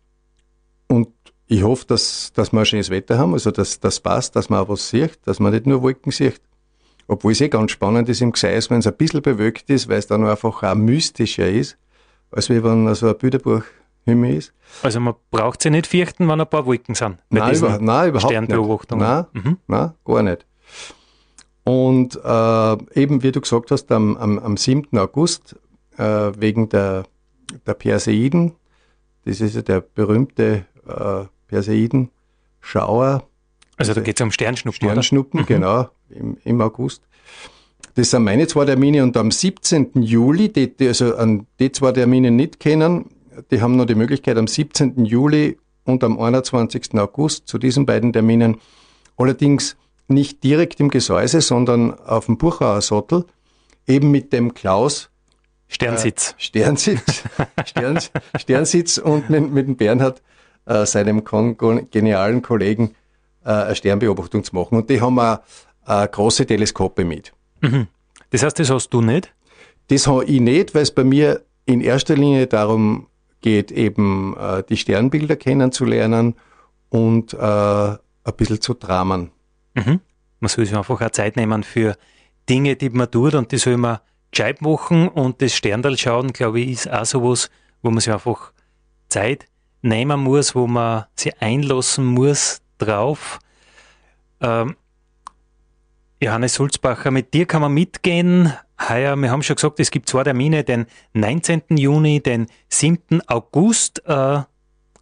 und 0.88 1.10
ich 1.48 1.64
hoffe, 1.64 1.86
dass, 1.88 2.32
dass 2.34 2.54
wir 2.54 2.60
ein 2.60 2.66
schönes 2.66 2.90
Wetter 2.90 3.18
haben, 3.18 3.34
also 3.34 3.52
dass 3.52 3.80
das 3.80 4.00
passt, 4.00 4.36
dass 4.36 4.50
man 4.50 4.60
auch 4.60 4.70
was 4.70 4.90
sieht, 4.90 5.20
dass 5.26 5.40
man 5.40 5.52
nicht 5.52 5.66
nur 5.66 5.82
Wolken 5.82 6.12
sieht. 6.12 6.42
Obwohl 7.08 7.32
es 7.32 7.42
eh 7.42 7.50
ganz 7.50 7.72
spannend 7.72 8.08
ist 8.08 8.22
im 8.22 8.32
Gseis, 8.32 8.70
wenn 8.70 8.80
es 8.80 8.88
ein 8.88 8.96
bisschen 8.96 9.24
bewölkt 9.24 9.70
ist, 9.70 9.90
weil 9.90 9.98
es 9.98 10.06
dann 10.06 10.26
einfach 10.26 10.62
auch 10.62 10.76
mystischer 10.76 11.50
ist, 11.50 11.78
als 12.32 12.50
wenn 12.50 12.88
also 12.88 13.08
ein 13.08 13.18
Bilderbuch 13.18 13.64
Himmel 14.06 14.36
ist. 14.36 14.54
Also 14.84 15.00
man 15.00 15.16
braucht 15.32 15.62
sich 15.62 15.72
nicht 15.72 15.88
fürchten, 15.88 16.28
wenn 16.28 16.40
ein 16.40 16.48
paar 16.48 16.66
Wolken 16.66 16.96
sind. 16.96 17.18
Nein, 17.30 17.56
über, 17.56 17.80
nein, 17.80 18.10
überhaupt 18.10 18.32
nicht. 18.32 19.00
Nein, 19.00 19.26
mhm. 19.34 19.58
nein, 19.68 19.92
gar 20.06 20.24
nicht. 20.24 20.46
Und 21.64 22.16
äh, 22.24 23.00
eben, 23.00 23.22
wie 23.24 23.32
du 23.32 23.42
gesagt 23.42 23.72
hast, 23.72 23.92
am, 23.92 24.18
am, 24.18 24.40
am 24.40 24.58
7. 24.58 24.98
August, 24.98 25.56
äh, 25.98 26.32
wegen 26.38 26.70
der, 26.70 27.04
der 27.66 27.74
Perseiden, 27.74 28.54
das 29.26 29.42
ist 29.42 29.56
ja 29.56 29.62
der 29.62 29.82
berühmte 29.82 30.66
äh, 30.88 31.26
Perseiden-Schauer. 31.48 33.24
Also 33.78 33.94
da 33.94 34.02
geht 34.02 34.20
es 34.20 34.24
um 34.24 34.32
Sternschnuppen. 34.32 34.90
Sternschnuppen, 34.90 35.42
mhm. 35.42 35.46
genau, 35.46 35.90
im, 36.10 36.38
im 36.44 36.62
August. 36.62 37.04
Das 37.96 38.12
sind 38.12 38.24
meine 38.24 38.48
zwei 38.48 38.66
Termine 38.66 39.04
und 39.04 39.18
am 39.18 39.32
17. 39.32 39.92
Juli, 40.02 40.52
die, 40.52 40.76
die 40.76 40.88
also 40.88 41.16
an 41.16 41.48
die 41.60 41.72
zwei 41.72 41.92
Termine 41.92 42.32
nicht 42.32 42.60
kennen, 42.60 43.06
die 43.52 43.62
haben 43.62 43.76
noch 43.76 43.86
die 43.86 43.96
Möglichkeit 43.96 44.38
am 44.38 44.48
17. 44.48 45.06
Juli 45.06 45.58
und 45.86 46.04
am 46.04 46.20
21. 46.20 46.94
August 46.96 47.48
zu 47.48 47.58
diesen 47.58 47.86
beiden 47.86 48.14
Terminen, 48.14 48.58
allerdings 49.18 49.76
nicht 50.08 50.44
direkt 50.44 50.80
im 50.80 50.90
Gesäuse, 50.90 51.42
sondern 51.42 51.94
auf 52.00 52.26
dem 52.26 52.38
Buchauer 52.38 52.82
Sattel, 52.82 53.26
eben 53.88 54.12
mit 54.12 54.34
dem 54.34 54.54
Klaus 54.54 55.09
Sternsitz. 55.70 56.32
Äh, 56.32 56.34
Sternsitz, 56.38 57.24
Sterns, 57.66 58.12
Sternsitz 58.38 58.98
und 58.98 59.30
mit, 59.30 59.52
mit 59.52 59.68
dem 59.68 59.78
Bernhard, 59.78 60.22
äh, 60.66 60.86
seinem 60.86 61.24
genialen 61.24 62.42
Kollegen, 62.42 62.96
äh, 63.46 63.50
eine 63.50 63.76
Sternbeobachtung 63.76 64.44
zu 64.44 64.56
machen. 64.56 64.80
Und 64.80 64.90
die 64.90 65.00
haben 65.00 65.20
auch 65.20 65.40
äh, 65.88 66.08
große 66.08 66.46
Teleskope 66.46 67.06
mit. 67.06 67.32
Mhm. 67.62 67.88
Das 68.32 68.44
heißt, 68.44 68.60
das 68.60 68.70
hast 68.70 68.90
du 68.90 69.02
nicht? 69.02 69.34
Das 69.88 70.08
habe 70.08 70.26
ich 70.26 70.42
nicht, 70.42 70.76
weil 70.76 70.84
es 70.84 70.92
bei 70.92 71.04
mir 71.04 71.44
in 71.66 71.82
erster 71.82 72.16
Linie 72.16 72.48
darum 72.48 73.08
geht, 73.42 73.72
eben 73.72 74.36
äh, 74.38 74.64
die 74.68 74.78
Sternbilder 74.78 75.36
kennenzulernen 75.36 76.36
und 76.90 77.34
äh, 77.34 77.38
ein 77.38 78.00
bisschen 78.38 78.62
zu 78.62 78.74
dramen. 78.74 79.32
Mhm. 79.76 80.00
Man 80.40 80.50
soll 80.50 80.66
sich 80.66 80.76
einfach 80.76 81.00
auch 81.00 81.10
Zeit 81.12 81.36
nehmen 81.36 81.64
für 81.64 81.96
Dinge, 82.50 82.76
die 82.76 82.90
man 82.90 83.10
tut 83.10 83.36
und 83.36 83.52
die 83.52 83.58
soll 83.58 83.78
man 83.78 84.00
gescheit 84.32 84.62
machen 84.62 85.08
und 85.08 85.42
das 85.42 85.56
Sterndal 85.56 85.98
schauen, 85.98 86.34
glaube 86.34 86.60
ich, 86.62 86.72
ist 86.72 86.92
auch 86.92 87.06
sowas, 87.06 87.50
wo 87.82 87.90
man 87.90 88.00
sich 88.00 88.14
einfach 88.14 88.52
Zeit 89.08 89.48
nehmen 89.82 90.20
muss, 90.20 90.56
wo 90.56 90.68
man 90.68 91.06
sich 91.16 91.42
einlassen 91.42 92.06
muss 92.06 92.62
drauf. 92.78 93.40
Ähm, 94.42 94.76
Johannes 96.22 96.56
Sulzbacher, 96.56 97.12
mit 97.12 97.34
dir 97.34 97.46
kann 97.46 97.62
man 97.62 97.74
mitgehen. 97.74 98.54
Heuer, 98.90 99.16
wir 99.16 99.32
haben 99.32 99.44
schon 99.44 99.56
gesagt, 99.56 99.80
es 99.80 99.92
gibt 99.92 100.10
zwei 100.10 100.24
Termine, 100.24 100.64
den 100.64 100.86
19. 101.14 101.64
Juni, 101.78 102.22
den 102.22 102.48
7. 102.70 103.22
August 103.28 104.04
äh, 104.06 104.42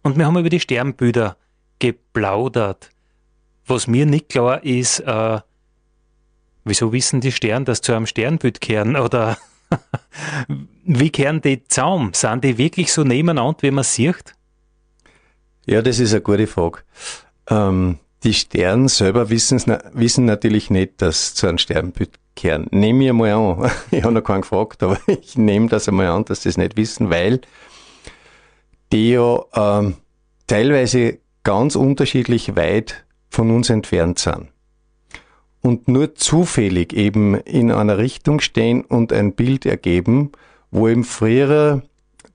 und 0.02 0.16
wir 0.16 0.26
haben 0.26 0.38
über 0.38 0.48
die 0.48 0.60
Sternbilder 0.60 1.36
geplaudert. 1.78 2.90
Was 3.66 3.86
mir 3.86 4.06
nicht 4.06 4.28
klar 4.28 4.64
ist, 4.64 5.00
äh, 5.00 5.40
wieso 6.68 6.92
wissen 6.92 7.20
die 7.20 7.32
Sterne, 7.32 7.64
dass 7.64 7.80
zu 7.80 7.92
einem 7.92 8.06
Sternbild 8.06 8.60
kehren 8.60 8.96
oder 8.96 9.38
wie 10.84 11.10
kehren 11.10 11.40
die 11.40 11.64
Zaum? 11.64 12.12
Sind 12.14 12.44
die 12.44 12.58
wirklich 12.58 12.92
so 12.92 13.04
nebeneinander, 13.04 13.62
wie 13.62 13.70
man 13.70 13.84
sieht? 13.84 14.34
Ja, 15.66 15.82
das 15.82 15.98
ist 15.98 16.12
eine 16.12 16.22
gute 16.22 16.46
Frage. 16.46 16.80
Ähm, 17.50 17.98
die 18.24 18.34
Sterne 18.34 18.88
selber 18.88 19.30
wissen 19.30 20.24
natürlich 20.24 20.70
nicht, 20.70 21.02
dass 21.02 21.34
zu 21.34 21.46
einem 21.46 21.58
Sternbild 21.58 22.18
kehren. 22.34 22.66
Nehme 22.70 23.04
ich 23.04 23.10
einmal 23.10 23.32
an. 23.32 23.70
Ich 23.90 24.02
habe 24.02 24.14
noch 24.14 24.22
keinen 24.22 24.42
gefragt, 24.42 24.82
aber 24.82 24.98
ich 25.06 25.36
nehme 25.36 25.68
das 25.68 25.88
einmal 25.88 26.08
an, 26.08 26.24
dass 26.24 26.42
sie 26.42 26.48
es 26.48 26.56
nicht 26.56 26.76
wissen, 26.76 27.10
weil 27.10 27.40
die 28.92 29.10
ja 29.10 29.40
ähm, 29.54 29.96
teilweise 30.46 31.18
ganz 31.44 31.76
unterschiedlich 31.76 32.56
weit 32.56 33.04
von 33.28 33.50
uns 33.50 33.70
entfernt 33.70 34.18
sind. 34.18 34.48
Und 35.62 35.88
nur 35.88 36.14
zufällig 36.14 36.92
eben 36.92 37.34
in 37.34 37.70
einer 37.70 37.98
Richtung 37.98 38.40
stehen 38.40 38.82
und 38.82 39.12
ein 39.12 39.32
Bild 39.34 39.66
ergeben, 39.66 40.32
wo 40.70 40.88
eben 40.88 41.04
früher 41.04 41.82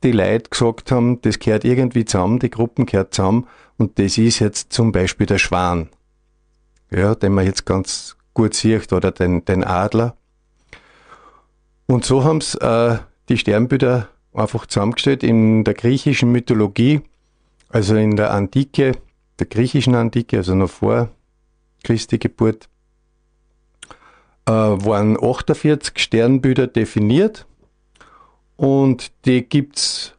die 0.04 0.12
Leute 0.12 0.50
gesagt 0.50 0.92
haben, 0.92 1.22
das 1.22 1.40
gehört 1.40 1.64
irgendwie 1.64 2.06
zusammen, 2.06 2.40
die 2.40 2.50
Gruppen 2.50 2.86
gehört 2.86 3.14
zusammen 3.14 3.48
und 3.78 4.00
das 4.00 4.18
ist 4.18 4.40
jetzt 4.40 4.74
zum 4.74 4.92
Beispiel 4.92 5.26
der 5.26 5.38
Schwan, 5.38 5.90
ja, 6.92 7.16
den 7.16 7.34
man 7.34 7.46
jetzt 7.46 7.66
ganz 7.66 8.18
gut 8.34 8.54
sieht, 8.54 8.92
oder 8.92 9.12
den, 9.12 9.46
den 9.46 9.64
Adler. 9.64 10.16
Und 11.86 12.06
so 12.06 12.24
haben 12.24 12.38
es 12.38 12.56
äh, 12.56 12.98
die 13.30 13.38
Sternbilder 13.38 14.10
einfach 14.34 14.66
zusammengestellt 14.66 15.24
in 15.24 15.64
der 15.64 15.74
griechischen 15.74 16.32
Mythologie, 16.32 17.02
also 17.70 17.96
in 17.96 18.16
der 18.16 18.32
Antike, 18.32 18.94
der 19.40 19.48
griechischen 19.48 19.96
Antike, 19.96 20.38
also 20.38 20.56
noch 20.56 20.70
vor 20.70 21.10
Christi 21.84 22.18
Geburt, 22.18 22.70
waren 24.52 25.18
48 25.22 25.98
Sternbilder 25.98 26.68
definiert 26.68 27.46
und 28.56 29.12
die 29.26 29.44
gibt's 29.44 30.14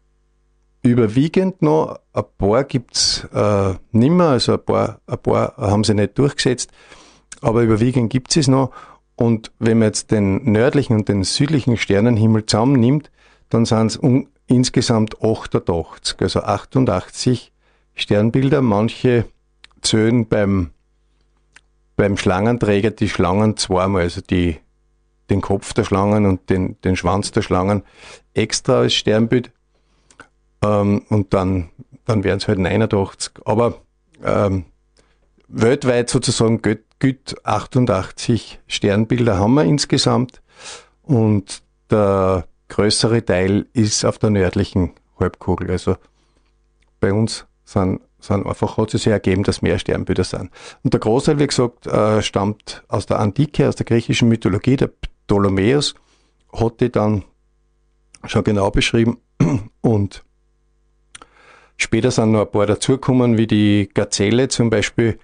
überwiegend 0.82 1.62
noch. 1.62 1.98
Ein 2.12 2.24
paar 2.38 2.64
gibt's 2.64 3.26
äh, 3.34 3.74
nimmer, 3.92 4.28
also 4.28 4.52
ein 4.52 4.64
paar, 4.64 5.00
ein 5.06 5.18
paar 5.18 5.56
haben 5.56 5.84
sie 5.84 5.94
nicht 5.94 6.16
durchgesetzt, 6.18 6.70
aber 7.40 7.62
überwiegend 7.62 8.10
gibt's 8.10 8.36
es 8.36 8.48
noch. 8.48 8.70
Und 9.16 9.52
wenn 9.58 9.78
man 9.78 9.88
jetzt 9.88 10.10
den 10.10 10.50
nördlichen 10.50 10.96
und 10.96 11.08
den 11.08 11.24
südlichen 11.24 11.76
Sternenhimmel 11.76 12.46
zusammennimmt, 12.46 13.10
dann 13.48 13.64
sind 13.64 13.86
es 13.86 13.96
um, 13.96 14.28
insgesamt 14.46 15.22
88, 15.22 16.20
also 16.20 16.40
88 16.42 17.52
Sternbilder. 17.94 18.60
Manche 18.60 19.26
zählen 19.80 20.26
beim, 20.26 20.70
beim 21.96 22.16
Schlangenträger 22.16 22.90
die 22.90 23.08
Schlangen 23.08 23.56
zweimal, 23.56 24.02
also 24.02 24.20
die, 24.20 24.58
den 25.30 25.40
Kopf 25.40 25.72
der 25.72 25.84
Schlangen 25.84 26.26
und 26.26 26.50
den, 26.50 26.80
den 26.82 26.96
Schwanz 26.96 27.30
der 27.30 27.42
Schlangen 27.42 27.82
extra 28.34 28.80
als 28.80 28.94
Sternbild. 28.94 29.50
Ähm, 30.62 31.02
und 31.08 31.34
dann, 31.34 31.70
dann 32.04 32.24
wären 32.24 32.38
es 32.38 32.48
halt 32.48 32.58
89. 32.58 33.32
Aber 33.44 33.80
ähm, 34.22 34.64
weltweit 35.48 36.10
sozusagen 36.10 36.62
gilt 36.98 37.46
88 37.46 38.60
Sternbilder 38.66 39.38
haben 39.38 39.54
wir 39.54 39.64
insgesamt. 39.64 40.42
Und 41.02 41.62
der 41.90 42.46
größere 42.68 43.24
Teil 43.24 43.66
ist 43.72 44.04
auf 44.04 44.18
der 44.18 44.30
nördlichen 44.30 44.92
Halbkugel. 45.18 45.70
Also 45.70 45.96
bei 47.00 47.12
uns 47.12 47.46
sind, 47.64 48.00
sind 48.26 48.46
einfach, 48.46 48.76
hat 48.76 48.94
es 48.94 49.02
sich 49.02 49.12
ergeben, 49.12 49.42
dass 49.42 49.62
mehr 49.62 49.78
Sternbilder 49.78 50.24
sind. 50.24 50.50
Und 50.82 50.92
der 50.92 51.00
Großteil, 51.00 51.38
wie 51.38 51.46
gesagt, 51.46 51.86
äh, 51.86 52.22
stammt 52.22 52.82
aus 52.88 53.06
der 53.06 53.20
Antike, 53.20 53.68
aus 53.68 53.76
der 53.76 53.86
griechischen 53.86 54.28
Mythologie. 54.28 54.76
Der 54.76 54.90
Ptolemäus 55.26 55.94
hat 56.52 56.80
die 56.80 56.90
dann 56.90 57.24
schon 58.26 58.44
genau 58.44 58.70
beschrieben 58.70 59.18
und 59.80 60.24
später 61.76 62.10
sind 62.10 62.32
noch 62.32 62.42
ein 62.42 62.50
paar 62.50 62.66
dazugekommen, 62.66 63.36
wie 63.36 63.46
die 63.46 63.90
Gazelle 63.92 64.48
zum 64.48 64.70
Beispiel, 64.70 65.18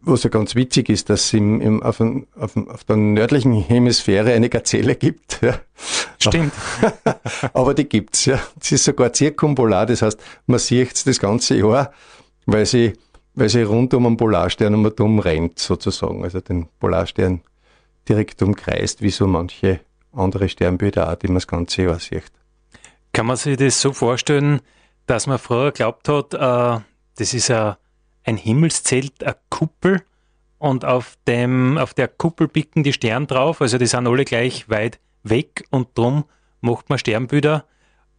was 0.00 0.22
ja 0.22 0.30
ganz 0.30 0.54
witzig 0.54 0.88
ist, 0.88 1.10
dass 1.10 1.26
es 1.26 1.32
im, 1.34 1.60
im, 1.60 1.82
auf, 1.82 2.00
auf, 2.00 2.56
auf, 2.56 2.84
der 2.84 2.96
nördlichen 2.96 3.52
Hemisphäre 3.52 4.32
eine 4.32 4.48
Gazelle 4.48 4.94
gibt. 4.94 5.40
Ja. 5.42 5.58
Stimmt. 6.18 6.52
Aber 7.52 7.74
die 7.74 7.88
gibt's 7.88 8.24
ja. 8.24 8.40
Es 8.60 8.72
ist 8.72 8.84
sogar 8.84 9.12
zirkumpolar, 9.12 9.86
das 9.86 10.02
heißt, 10.02 10.18
man 10.46 10.58
sieht 10.58 11.06
das 11.06 11.18
ganze 11.18 11.56
Jahr, 11.56 11.92
weil 12.46 12.66
sie, 12.66 12.94
weil 13.34 13.48
sie 13.48 13.62
rund 13.62 13.92
um 13.94 14.04
den 14.04 14.16
Polarstern 14.16 14.74
um 14.74 14.84
und 14.84 15.18
rennt, 15.20 15.58
sozusagen. 15.58 16.24
Also 16.24 16.40
den 16.40 16.68
Polarstern 16.78 17.42
direkt 18.08 18.40
umkreist, 18.42 19.02
wie 19.02 19.10
so 19.10 19.26
manche 19.26 19.80
andere 20.12 20.48
Sternbilder 20.48 21.10
auch, 21.10 21.16
die 21.16 21.26
man 21.26 21.36
das 21.36 21.46
ganze 21.46 21.82
Jahr 21.82 21.98
sieht. 21.98 22.32
Kann 23.12 23.26
man 23.26 23.36
sich 23.36 23.56
das 23.56 23.80
so 23.80 23.92
vorstellen, 23.92 24.60
dass 25.06 25.26
man 25.26 25.38
früher 25.38 25.72
glaubt 25.72 26.08
hat, 26.08 26.34
äh, 26.34 26.80
das 27.18 27.34
ist 27.34 27.50
ein, 27.50 27.76
ein 28.24 28.36
Himmelszelt, 28.36 29.22
eine 29.22 29.36
Kuppel 29.50 30.02
und 30.58 30.84
auf, 30.84 31.16
dem, 31.26 31.78
auf 31.78 31.94
der 31.94 32.08
Kuppel 32.08 32.48
bicken 32.48 32.82
die 32.82 32.92
Sterne 32.92 33.26
drauf, 33.26 33.60
also 33.60 33.78
die 33.78 33.86
sind 33.86 34.06
alle 34.06 34.24
gleich 34.24 34.68
weit 34.68 34.98
weg 35.22 35.64
und 35.70 35.96
drum 35.96 36.24
macht 36.60 36.88
man 36.88 36.98
Sternbilder. 36.98 37.64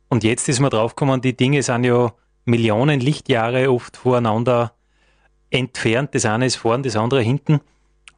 Und 0.10 0.24
jetzt 0.24 0.48
ist 0.48 0.60
man 0.60 0.70
draufgekommen, 0.70 1.22
die 1.22 1.36
Dinge 1.36 1.62
sind 1.64 1.84
ja 1.84 2.14
Millionen 2.48 3.00
Lichtjahre 3.00 3.72
oft 3.72 3.98
voreinander 3.98 4.74
entfernt. 5.50 6.16
Das 6.16 6.26
eine 6.26 6.46
ist 6.46 6.56
vorn, 6.56 6.84
das 6.84 6.96
andere 6.96 7.22
hinten. 7.22 7.60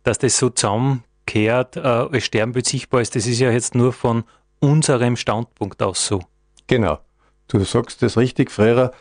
Dass 0.04 0.20
das 0.20 0.38
so 0.38 0.50
zusammengehört 0.50 1.76
äh, 1.76 1.82
als 1.82 2.24
Sternbild 2.26 2.66
sichtbar 2.66 3.02
ist, 3.02 3.16
das 3.16 3.28
ist 3.28 3.40
ja 3.40 3.52
jetzt 3.52 3.76
nur 3.76 3.92
von 3.92 4.24
unserem 4.60 5.16
Standpunkt 5.16 5.82
aus 5.82 6.06
so. 6.06 6.22
Genau. 6.68 7.00
Du 7.48 7.64
sagst 7.64 8.02
das 8.04 8.18
richtig, 8.18 8.52
Früher 8.52 8.92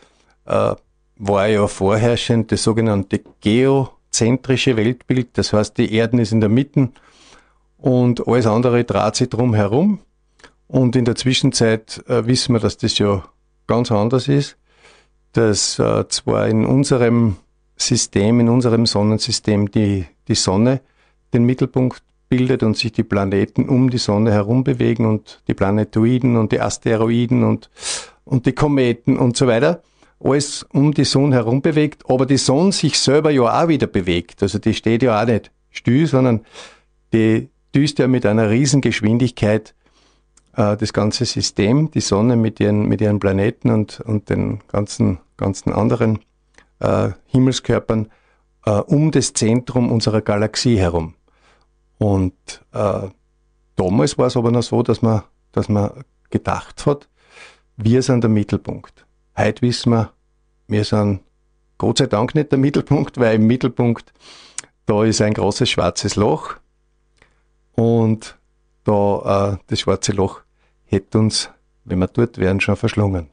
äh, 0.45 0.75
war 1.17 1.47
ja 1.47 1.67
vorherrschend 1.67 2.51
das 2.51 2.63
sogenannte 2.63 3.21
geozentrische 3.41 4.75
Weltbild. 4.77 5.37
Das 5.37 5.53
heißt, 5.53 5.77
die 5.77 5.93
Erden 5.93 6.19
ist 6.19 6.31
in 6.31 6.39
der 6.39 6.49
Mitte 6.49 6.89
und 7.77 8.27
alles 8.27 8.47
andere 8.47 8.83
dreht 8.83 9.15
sich 9.15 9.29
drum 9.29 9.53
herum. 9.53 9.99
Und 10.67 10.95
in 10.95 11.05
der 11.05 11.15
Zwischenzeit 11.15 12.03
äh, 12.07 12.25
wissen 12.25 12.53
wir, 12.53 12.59
dass 12.59 12.77
das 12.77 12.97
ja 12.97 13.23
ganz 13.67 13.91
anders 13.91 14.27
ist, 14.27 14.57
dass 15.33 15.79
äh, 15.79 16.07
zwar 16.07 16.47
in 16.47 16.65
unserem 16.65 17.37
System, 17.75 18.39
in 18.39 18.49
unserem 18.49 18.85
Sonnensystem 18.85 19.71
die, 19.71 20.05
die 20.27 20.35
Sonne 20.35 20.81
den 21.33 21.45
Mittelpunkt 21.45 22.01
bildet 22.27 22.63
und 22.63 22.77
sich 22.77 22.91
die 22.91 23.03
Planeten 23.03 23.67
um 23.67 23.89
die 23.89 23.97
Sonne 23.97 24.31
herum 24.31 24.63
bewegen 24.63 25.05
und 25.05 25.41
die 25.47 25.53
Planetoiden 25.53 26.37
und 26.37 26.51
die 26.51 26.61
Asteroiden 26.61 27.43
und, 27.43 27.69
und 28.23 28.45
die 28.45 28.53
Kometen 28.53 29.17
und 29.17 29.35
so 29.35 29.47
weiter, 29.47 29.81
alles 30.23 30.65
um 30.71 30.93
die 30.93 31.05
Sonne 31.05 31.35
herum 31.35 31.61
bewegt, 31.61 32.03
aber 32.07 32.25
die 32.25 32.37
Sonne 32.37 32.71
sich 32.71 32.99
selber 32.99 33.31
ja 33.31 33.63
auch 33.63 33.67
wieder 33.67 33.87
bewegt. 33.87 34.43
Also 34.43 34.59
die 34.59 34.73
steht 34.73 35.01
ja 35.01 35.21
auch 35.21 35.25
nicht 35.25 35.51
still, 35.71 36.05
sondern 36.05 36.41
die 37.13 37.49
düst 37.73 37.99
ja 37.99 38.07
mit 38.07 38.25
einer 38.25 38.49
Riesengeschwindigkeit 38.49 39.73
äh, 40.55 40.77
das 40.77 40.93
ganze 40.93 41.25
System, 41.25 41.91
die 41.91 42.01
Sonne 42.01 42.35
mit 42.35 42.59
ihren, 42.59 42.87
mit 42.87 43.01
ihren 43.01 43.19
Planeten 43.19 43.69
und, 43.69 43.99
und 44.01 44.29
den 44.29 44.61
ganzen, 44.67 45.19
ganzen 45.37 45.73
anderen 45.73 46.19
äh, 46.79 47.09
Himmelskörpern 47.27 48.09
äh, 48.65 48.71
um 48.71 49.11
das 49.11 49.33
Zentrum 49.33 49.91
unserer 49.91 50.21
Galaxie 50.21 50.77
herum. 50.77 51.15
Und 51.97 52.33
äh, 52.71 53.09
damals 53.75 54.17
war 54.17 54.27
es 54.27 54.37
aber 54.37 54.51
noch 54.51 54.63
so, 54.63 54.83
dass 54.83 55.01
man, 55.01 55.23
dass 55.51 55.69
man 55.69 56.03
gedacht 56.29 56.85
hat, 56.85 57.09
wir 57.77 58.01
sind 58.01 58.23
der 58.23 58.29
Mittelpunkt. 58.29 59.05
Heute 59.37 59.61
wissen 59.61 59.91
wir, 59.91 60.11
wir 60.67 60.83
sind 60.83 61.21
Gott 61.77 61.97
sei 61.97 62.07
Dank 62.07 62.35
nicht 62.35 62.51
der 62.51 62.59
Mittelpunkt, 62.59 63.17
weil 63.19 63.35
im 63.35 63.47
Mittelpunkt 63.47 64.13
da 64.85 65.03
ist 65.03 65.21
ein 65.21 65.33
großes 65.33 65.69
schwarzes 65.69 66.15
Loch 66.15 66.55
und 67.73 68.38
da 68.89 69.53
äh, 69.53 69.57
das 69.67 69.81
schwarze 69.81 70.11
Loch 70.13 70.41
hätte 70.85 71.19
uns, 71.19 71.49
wenn 71.85 71.99
wir 71.99 72.07
dort 72.07 72.37
wären, 72.39 72.59
schon 72.59 72.75
verschlungen. 72.75 73.29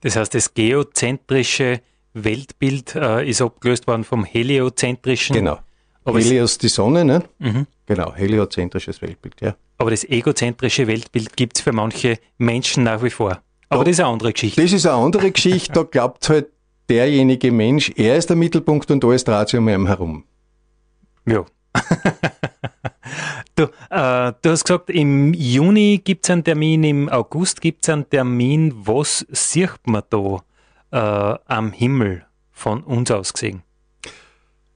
Das 0.00 0.16
heißt, 0.16 0.34
das 0.34 0.54
geozentrische 0.54 1.82
Weltbild 2.14 2.94
äh, 2.94 3.28
ist 3.28 3.42
abgelöst 3.42 3.86
worden 3.86 4.04
vom 4.04 4.24
heliozentrischen. 4.24 5.36
Genau. 5.36 5.58
Aber 6.04 6.18
Helios 6.18 6.56
die 6.56 6.68
Sonne, 6.68 7.04
ne? 7.04 7.22
Mhm. 7.38 7.66
Genau, 7.84 8.14
heliozentrisches 8.14 9.02
Weltbild, 9.02 9.40
ja. 9.42 9.54
Aber 9.76 9.90
das 9.90 10.04
egozentrische 10.04 10.86
Weltbild 10.86 11.36
gibt 11.36 11.58
es 11.58 11.62
für 11.62 11.72
manche 11.72 12.18
Menschen 12.38 12.84
nach 12.84 13.02
wie 13.02 13.10
vor. 13.10 13.42
Aber 13.68 13.84
da, 13.84 13.90
das 13.90 13.98
ist 13.98 14.00
eine 14.00 14.08
andere 14.08 14.32
Geschichte. 14.32 14.62
Das 14.62 14.72
ist 14.72 14.86
eine 14.86 14.96
andere 14.96 15.30
Geschichte, 15.30 15.72
da 15.72 15.82
glaubt 15.82 16.28
halt 16.30 16.48
derjenige 16.88 17.52
Mensch, 17.52 17.92
er 17.96 18.16
ist 18.16 18.30
der 18.30 18.36
Mittelpunkt 18.36 18.90
und 18.90 19.04
alles 19.04 19.24
dreht 19.24 19.50
sich 19.50 19.58
um 19.58 19.68
ihn 19.68 19.86
herum. 19.86 20.24
Ja. 21.26 21.44
du, 23.60 23.64
äh, 23.90 24.32
du 24.42 24.50
hast 24.50 24.64
gesagt, 24.64 24.90
im 24.90 25.34
Juni 25.34 26.00
gibt 26.02 26.24
es 26.24 26.30
einen 26.30 26.44
Termin, 26.44 26.84
im 26.84 27.08
August 27.08 27.60
gibt 27.60 27.82
es 27.82 27.88
einen 27.88 28.08
Termin. 28.08 28.74
Was 28.76 29.26
sieht 29.30 29.80
man 29.86 30.02
da 30.10 30.42
äh, 30.92 31.38
am 31.46 31.72
Himmel 31.72 32.24
von 32.52 32.82
uns 32.82 33.10
aus 33.10 33.32
gesehen? 33.32 33.62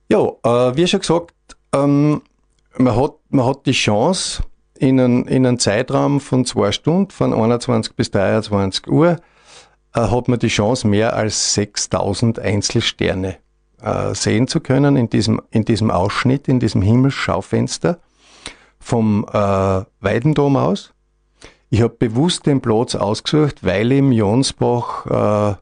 Ja, 0.08 0.20
äh, 0.20 0.76
wie 0.76 0.86
schon 0.86 1.00
gesagt, 1.00 1.34
ähm, 1.72 2.22
man, 2.76 2.96
hat, 2.96 3.14
man 3.30 3.46
hat 3.46 3.66
die 3.66 3.72
Chance, 3.72 4.42
in 4.76 5.00
einem, 5.00 5.24
in 5.26 5.46
einem 5.46 5.58
Zeitraum 5.58 6.20
von 6.20 6.44
zwei 6.44 6.72
Stunden, 6.72 7.10
von 7.10 7.32
21 7.32 7.94
bis 7.94 8.10
23 8.10 8.88
Uhr, 8.88 9.20
äh, 9.94 10.00
hat 10.00 10.28
man 10.28 10.38
die 10.38 10.48
Chance, 10.48 10.86
mehr 10.86 11.14
als 11.14 11.54
6000 11.54 12.38
Einzelsterne 12.40 13.36
äh, 13.80 14.14
sehen 14.14 14.48
zu 14.48 14.60
können 14.60 14.96
in 14.96 15.08
diesem, 15.08 15.40
in 15.50 15.64
diesem 15.64 15.90
Ausschnitt, 15.90 16.48
in 16.48 16.60
diesem 16.60 16.82
Himmelsschaufenster 16.82 17.98
vom 18.84 19.24
äh, 19.32 19.82
Weidendom 20.00 20.56
aus. 20.56 20.92
Ich 21.70 21.80
habe 21.80 21.94
bewusst 21.94 22.46
den 22.46 22.60
Platz 22.60 22.94
ausgesucht, 22.94 23.64
weil 23.64 23.90
ihm 23.90 24.12
Jonsbach 24.12 25.06
äh, 25.06 25.56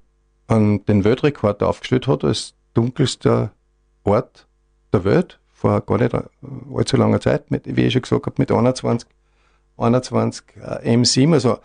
den 0.50 1.04
Weltrekord 1.04 1.62
aufgestellt 1.62 2.08
hat 2.08 2.24
als 2.24 2.54
dunkelster 2.74 3.52
Ort 4.04 4.46
der 4.92 5.04
Welt 5.04 5.38
vor 5.52 5.80
gar 5.82 5.98
nicht 5.98 6.14
allzu 6.74 6.96
langer 6.96 7.20
Zeit, 7.20 7.50
mit, 7.52 7.62
wie 7.64 7.82
ich 7.82 7.92
schon 7.92 8.02
gesagt 8.02 8.26
habe, 8.26 8.34
mit 8.38 8.50
21, 8.50 9.08
21 9.78 10.44
äh, 10.56 10.96
M7, 10.96 11.32
also 11.32 11.58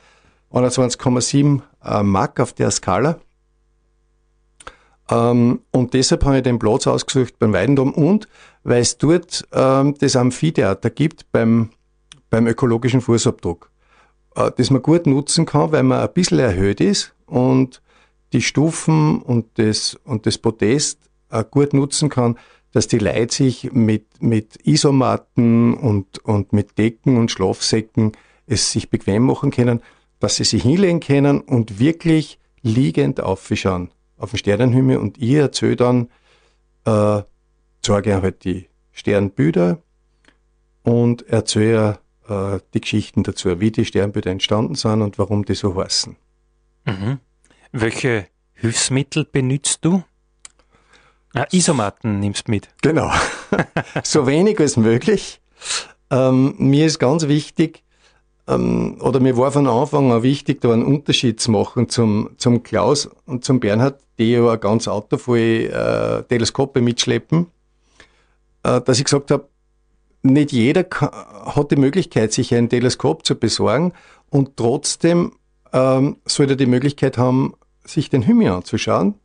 21,7 0.53 1.61
äh, 1.83 2.03
Mark 2.03 2.39
auf 2.39 2.53
der 2.53 2.69
Skala. 2.69 3.19
Ähm, 5.09 5.61
und 5.71 5.93
deshalb 5.93 6.25
habe 6.25 6.37
ich 6.37 6.43
den 6.43 6.59
Platz 6.59 6.87
ausgesucht 6.87 7.39
beim 7.39 7.53
Weidendom 7.53 7.93
und 7.93 8.27
weil 8.63 8.81
es 8.81 8.97
dort 8.97 9.47
ähm, 9.53 9.95
das 9.99 10.15
Amphitheater 10.15 10.89
gibt 10.89 11.31
beim, 11.31 11.69
beim 12.29 12.47
ökologischen 12.47 13.01
Fußabdruck, 13.01 13.71
äh, 14.35 14.51
das 14.57 14.69
man 14.69 14.81
gut 14.81 15.07
nutzen 15.07 15.45
kann, 15.45 15.71
weil 15.71 15.83
man 15.83 16.01
ein 16.01 16.13
bisschen 16.13 16.39
erhöht 16.39 16.81
ist 16.81 17.13
und 17.25 17.81
die 18.33 18.41
Stufen 18.41 19.21
und 19.21 19.45
das, 19.55 19.97
und 20.03 20.25
das 20.25 20.37
Podest 20.37 20.99
äh, 21.29 21.43
gut 21.49 21.73
nutzen 21.73 22.09
kann, 22.09 22.37
dass 22.73 22.89
die 22.89 22.99
Leute 22.99 23.33
sich 23.33 23.71
mit, 23.71 24.21
mit 24.21 24.67
Isomatten 24.67 25.73
und, 25.73 26.19
und 26.25 26.51
mit 26.51 26.77
Decken 26.77 27.17
und 27.17 27.31
Schlafsäcken 27.31 28.11
es 28.45 28.73
sich 28.73 28.89
bequem 28.89 29.23
machen 29.23 29.51
können, 29.51 29.81
dass 30.19 30.35
sie 30.35 30.43
sich 30.43 30.63
hinlegen 30.63 30.99
können 30.99 31.39
und 31.39 31.79
wirklich 31.79 32.39
liegend 32.61 33.21
aufschauen 33.21 33.89
auf 34.17 34.31
den 34.31 34.37
Sternenhimmel 34.37 34.97
und 34.97 35.17
ich 35.17 35.33
erzähle 35.33 35.75
dann, 35.75 36.09
äh, 36.85 37.23
zeige 37.81 38.21
halt 38.21 38.43
die 38.43 38.67
Sternbilder 38.91 39.79
und 40.83 41.27
erzähle 41.27 41.99
äh, 42.27 42.59
die 42.73 42.81
Geschichten 42.81 43.23
dazu, 43.23 43.59
wie 43.59 43.71
die 43.71 43.85
Sternbilder 43.85 44.31
entstanden 44.31 44.75
sind 44.75 45.01
und 45.01 45.19
warum 45.19 45.45
die 45.45 45.55
so 45.55 45.75
heißen. 45.75 46.15
Mhm. 46.85 47.19
Welche 47.71 48.27
Hilfsmittel 48.53 49.25
benutzt 49.25 49.79
du? 49.83 50.03
Ah, 51.33 51.45
Isomatten 51.51 52.19
nimmst 52.19 52.47
du 52.47 52.51
mit. 52.51 52.69
Genau. 52.81 53.11
so 54.03 54.25
wenig 54.25 54.59
als 54.59 54.77
möglich. 54.77 55.41
Ähm, 56.09 56.55
mir 56.57 56.85
ist 56.85 56.99
ganz 56.99 57.27
wichtig, 57.27 57.83
ähm, 58.47 58.97
oder 59.01 59.19
mir 59.19 59.37
war 59.37 59.51
von 59.51 59.67
Anfang 59.67 60.11
an 60.11 60.23
wichtig, 60.23 60.61
da 60.61 60.71
einen 60.71 60.85
Unterschied 60.85 61.39
zu 61.39 61.51
machen 61.51 61.89
zum, 61.89 62.31
zum 62.37 62.63
Klaus 62.63 63.09
und 63.25 63.43
zum 63.43 63.59
Bernhard, 63.59 63.99
die 64.17 64.31
ja 64.31 64.49
ein 64.49 64.59
ganz 64.59 64.87
Auto 64.87 65.17
voll 65.17 65.39
äh, 65.39 66.23
Teleskope 66.23 66.81
mitschleppen, 66.81 67.47
äh, 68.63 68.81
dass 68.81 68.97
ich 68.97 69.05
gesagt 69.05 69.31
habe, 69.31 69.47
nicht 70.23 70.51
jeder 70.51 70.83
kann, 70.83 71.11
hat 71.11 71.71
die 71.71 71.75
Möglichkeit, 71.75 72.33
sich 72.33 72.53
ein 72.53 72.69
Teleskop 72.69 73.25
zu 73.25 73.35
besorgen 73.35 73.93
und 74.29 74.57
trotzdem 74.57 75.33
ähm, 75.73 76.17
sollte 76.25 76.53
er 76.53 76.57
die 76.57 76.65
Möglichkeit 76.65 77.17
haben, 77.17 77.53
sich 77.83 78.09
den 78.09 78.21
Himmel 78.21 78.49
anzuschauen. 78.49 79.15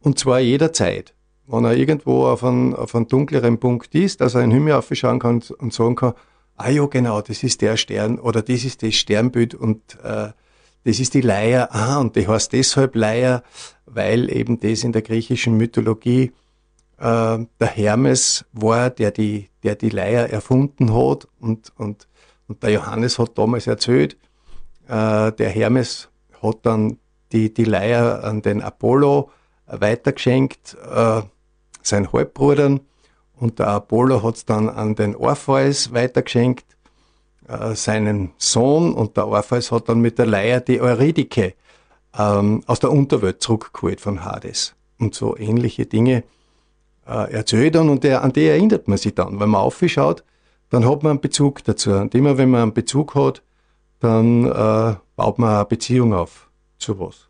Und 0.00 0.18
zwar 0.18 0.40
jederzeit. 0.40 1.14
Wenn 1.46 1.64
er 1.64 1.76
irgendwo 1.76 2.26
auf 2.26 2.44
einem, 2.44 2.74
auf 2.74 2.94
einem 2.94 3.08
dunkleren 3.08 3.58
Punkt 3.58 3.94
ist, 3.94 4.20
dass 4.20 4.34
er 4.34 4.42
einen 4.42 4.52
Himmel 4.52 4.74
aufschauen 4.74 5.18
kann 5.18 5.42
und 5.58 5.72
sagen 5.72 5.96
kann, 5.96 6.14
ah 6.56 6.70
ja, 6.70 6.86
genau, 6.86 7.20
das 7.20 7.42
ist 7.42 7.62
der 7.62 7.76
Stern 7.76 8.18
oder 8.18 8.42
das 8.42 8.64
ist 8.64 8.82
das 8.82 8.94
Sternbild 8.94 9.54
und 9.54 9.98
äh, 10.02 10.30
das 10.84 11.00
ist 11.00 11.14
die 11.14 11.20
Leier. 11.20 11.68
Ah, 11.72 11.98
und 11.98 12.16
die 12.16 12.26
heißt 12.26 12.52
deshalb 12.52 12.94
Leier, 12.94 13.42
weil 13.86 14.30
eben 14.30 14.58
das 14.60 14.84
in 14.84 14.92
der 14.92 15.02
griechischen 15.02 15.56
Mythologie 15.56 16.32
äh, 16.98 17.38
der 17.60 17.66
Hermes 17.68 18.44
war, 18.52 18.90
der 18.90 19.10
die, 19.10 19.48
der 19.62 19.74
die 19.74 19.90
Leier 19.90 20.30
erfunden 20.30 20.94
hat 20.94 21.28
und, 21.40 21.72
und, 21.76 22.08
und 22.48 22.62
der 22.62 22.70
Johannes 22.70 23.18
hat 23.18 23.38
damals 23.38 23.66
erzählt, 23.66 24.16
äh, 24.88 25.32
der 25.32 25.50
Hermes 25.50 26.08
hat 26.42 26.58
dann 26.62 26.98
die, 27.32 27.52
die 27.52 27.64
Leier 27.64 28.24
an 28.24 28.42
den 28.42 28.62
Apollo 28.62 29.30
weitergeschenkt, 29.66 30.76
äh, 30.92 31.22
seinen 31.82 32.12
Halbbrudern, 32.12 32.80
und 33.42 33.58
der 33.58 33.68
Apollo 33.68 34.22
hat 34.22 34.36
es 34.36 34.44
dann 34.44 34.68
an 34.68 34.94
den 34.94 35.16
Orpheus 35.16 35.92
weitergeschenkt, 35.92 36.64
äh, 37.48 37.74
seinen 37.74 38.32
Sohn. 38.38 38.94
Und 38.94 39.16
der 39.16 39.28
Orpheus 39.28 39.72
hat 39.72 39.88
dann 39.88 40.00
mit 40.00 40.18
der 40.18 40.26
Leier 40.26 40.60
die 40.60 40.80
Eurydike 40.80 41.54
ähm, 42.18 42.62
aus 42.66 42.80
der 42.80 42.90
Unterwelt 42.90 43.42
zurückgeholt 43.42 44.00
von 44.00 44.24
Hades. 44.24 44.74
Und 44.98 45.14
so 45.14 45.36
ähnliche 45.36 45.86
Dinge 45.86 46.24
äh, 47.06 47.32
erzählt 47.32 47.74
dann 47.74 47.88
und 47.88 48.04
der, 48.04 48.22
an 48.22 48.32
die 48.32 48.46
erinnert 48.46 48.88
man 48.88 48.98
sich 48.98 49.14
dann. 49.14 49.40
Wenn 49.40 49.50
man 49.50 49.60
aufschaut, 49.60 50.24
dann 50.70 50.88
hat 50.88 51.02
man 51.02 51.10
einen 51.10 51.20
Bezug 51.20 51.64
dazu. 51.64 51.92
Und 51.92 52.14
immer 52.14 52.38
wenn 52.38 52.50
man 52.50 52.62
einen 52.62 52.74
Bezug 52.74 53.14
hat, 53.14 53.42
dann 54.00 54.46
äh, 54.46 54.94
baut 55.16 55.38
man 55.38 55.56
eine 55.56 55.64
Beziehung 55.64 56.14
auf 56.14 56.50
zu 56.78 56.98
was. 56.98 57.28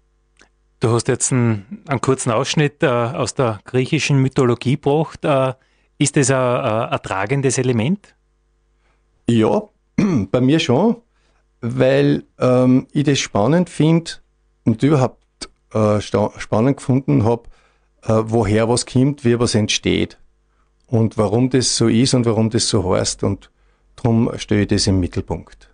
Du 0.80 0.90
hast 0.90 1.08
jetzt 1.08 1.32
einen, 1.32 1.84
einen 1.86 2.00
kurzen 2.00 2.32
Ausschnitt 2.32 2.82
äh, 2.82 2.86
aus 2.86 3.34
der 3.34 3.60
griechischen 3.64 4.18
Mythologie 4.20 4.76
gebracht. 4.76 5.24
Äh, 5.24 5.54
ist 5.98 6.16
das 6.16 6.30
ein, 6.30 6.36
ein 6.36 7.02
tragendes 7.02 7.58
Element? 7.58 8.14
Ja, 9.28 9.62
bei 10.30 10.40
mir 10.40 10.58
schon, 10.58 10.96
weil 11.60 12.24
ähm, 12.38 12.86
ich 12.92 13.04
das 13.04 13.18
spannend 13.18 13.70
finde 13.70 14.12
und 14.64 14.82
überhaupt 14.82 15.50
äh, 15.72 16.00
spannend 16.00 16.76
gefunden 16.76 17.24
habe, 17.24 17.44
äh, 18.02 18.22
woher 18.24 18.68
was 18.68 18.86
kommt, 18.86 19.24
wie 19.24 19.38
was 19.38 19.54
entsteht 19.54 20.18
und 20.86 21.16
warum 21.16 21.50
das 21.50 21.76
so 21.76 21.88
ist 21.88 22.14
und 22.14 22.26
warum 22.26 22.50
das 22.50 22.68
so 22.68 22.94
heißt 22.94 23.22
und 23.22 23.50
darum 23.96 24.30
stelle 24.36 24.62
ich 24.62 24.68
das 24.68 24.86
im 24.86 25.00
Mittelpunkt. 25.00 25.70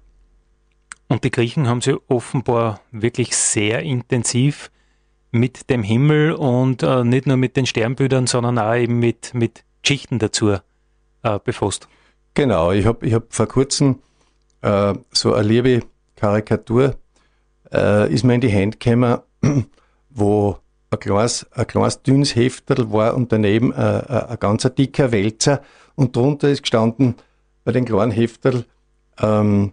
Und 1.09 1.25
die 1.25 1.31
Griechen 1.31 1.67
haben 1.69 1.81
sich 1.81 1.97
offenbar 2.09 2.81
wirklich 2.93 3.35
sehr 3.35 3.81
intensiv 3.81 4.71
mit 5.31 5.71
dem 5.71 5.83
Himmel 5.83 6.33
und 6.33 6.83
äh, 6.83 7.03
nicht 7.03 7.27
nur 7.27 7.37
mit 7.37 7.57
den 7.57 7.67
Sternbildern, 7.67 8.27
sondern 8.27 8.59
auch 8.59 8.75
eben 8.75 8.99
mit, 8.99 9.33
mit 9.35 9.65
Geschichten 9.83 10.19
dazu 10.19 10.57
äh, 11.23 11.39
befasst. 11.43 11.89
Genau, 12.35 12.73
ich 12.73 12.87
habe 12.87 13.07
ich 13.07 13.15
hab 13.15 13.33
vor 13.33 13.47
kurzem 13.47 14.01
äh, 14.63 14.95
so 15.13 15.35
eine 15.35 15.49
liebe 15.49 15.81
Karikatur, 16.17 16.97
äh, 17.73 18.13
ist 18.13 18.25
mir 18.25 18.35
in 18.35 18.41
die 18.41 18.49
Hände 18.49 18.79
gekommen, 18.79 19.19
wo 20.11 20.59
ein 20.91 20.99
kleines, 20.99 21.47
ein 21.53 21.67
kleines 21.67 22.03
dünnes 22.03 22.35
Heftel 22.35 22.91
war 22.93 23.15
und 23.15 23.33
daneben 23.33 23.73
äh, 23.73 23.99
äh, 23.99 24.27
ein 24.29 24.39
ganz 24.39 24.63
dicker 24.77 25.13
Wälzer. 25.13 25.63
Und 25.95 26.17
drunter 26.17 26.49
ist 26.49 26.63
gestanden, 26.63 27.17
bei 27.65 27.73
den 27.73 27.85
kleinen 27.85 28.13
Heftel 28.13 28.65
ähm, 29.21 29.73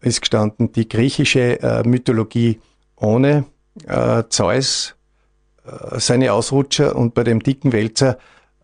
ist 0.00 0.20
gestanden 0.20 0.72
die 0.72 0.88
griechische 0.88 1.60
äh, 1.60 1.82
Mythologie 1.86 2.60
ohne 2.96 3.44
äh, 3.86 4.24
Zeus, 4.28 4.94
äh, 5.66 5.98
seine 5.98 6.32
Ausrutscher 6.32 6.94
und 6.94 7.14
bei 7.14 7.24
dem 7.24 7.42
dicken 7.42 7.72
Wälzer 7.72 8.18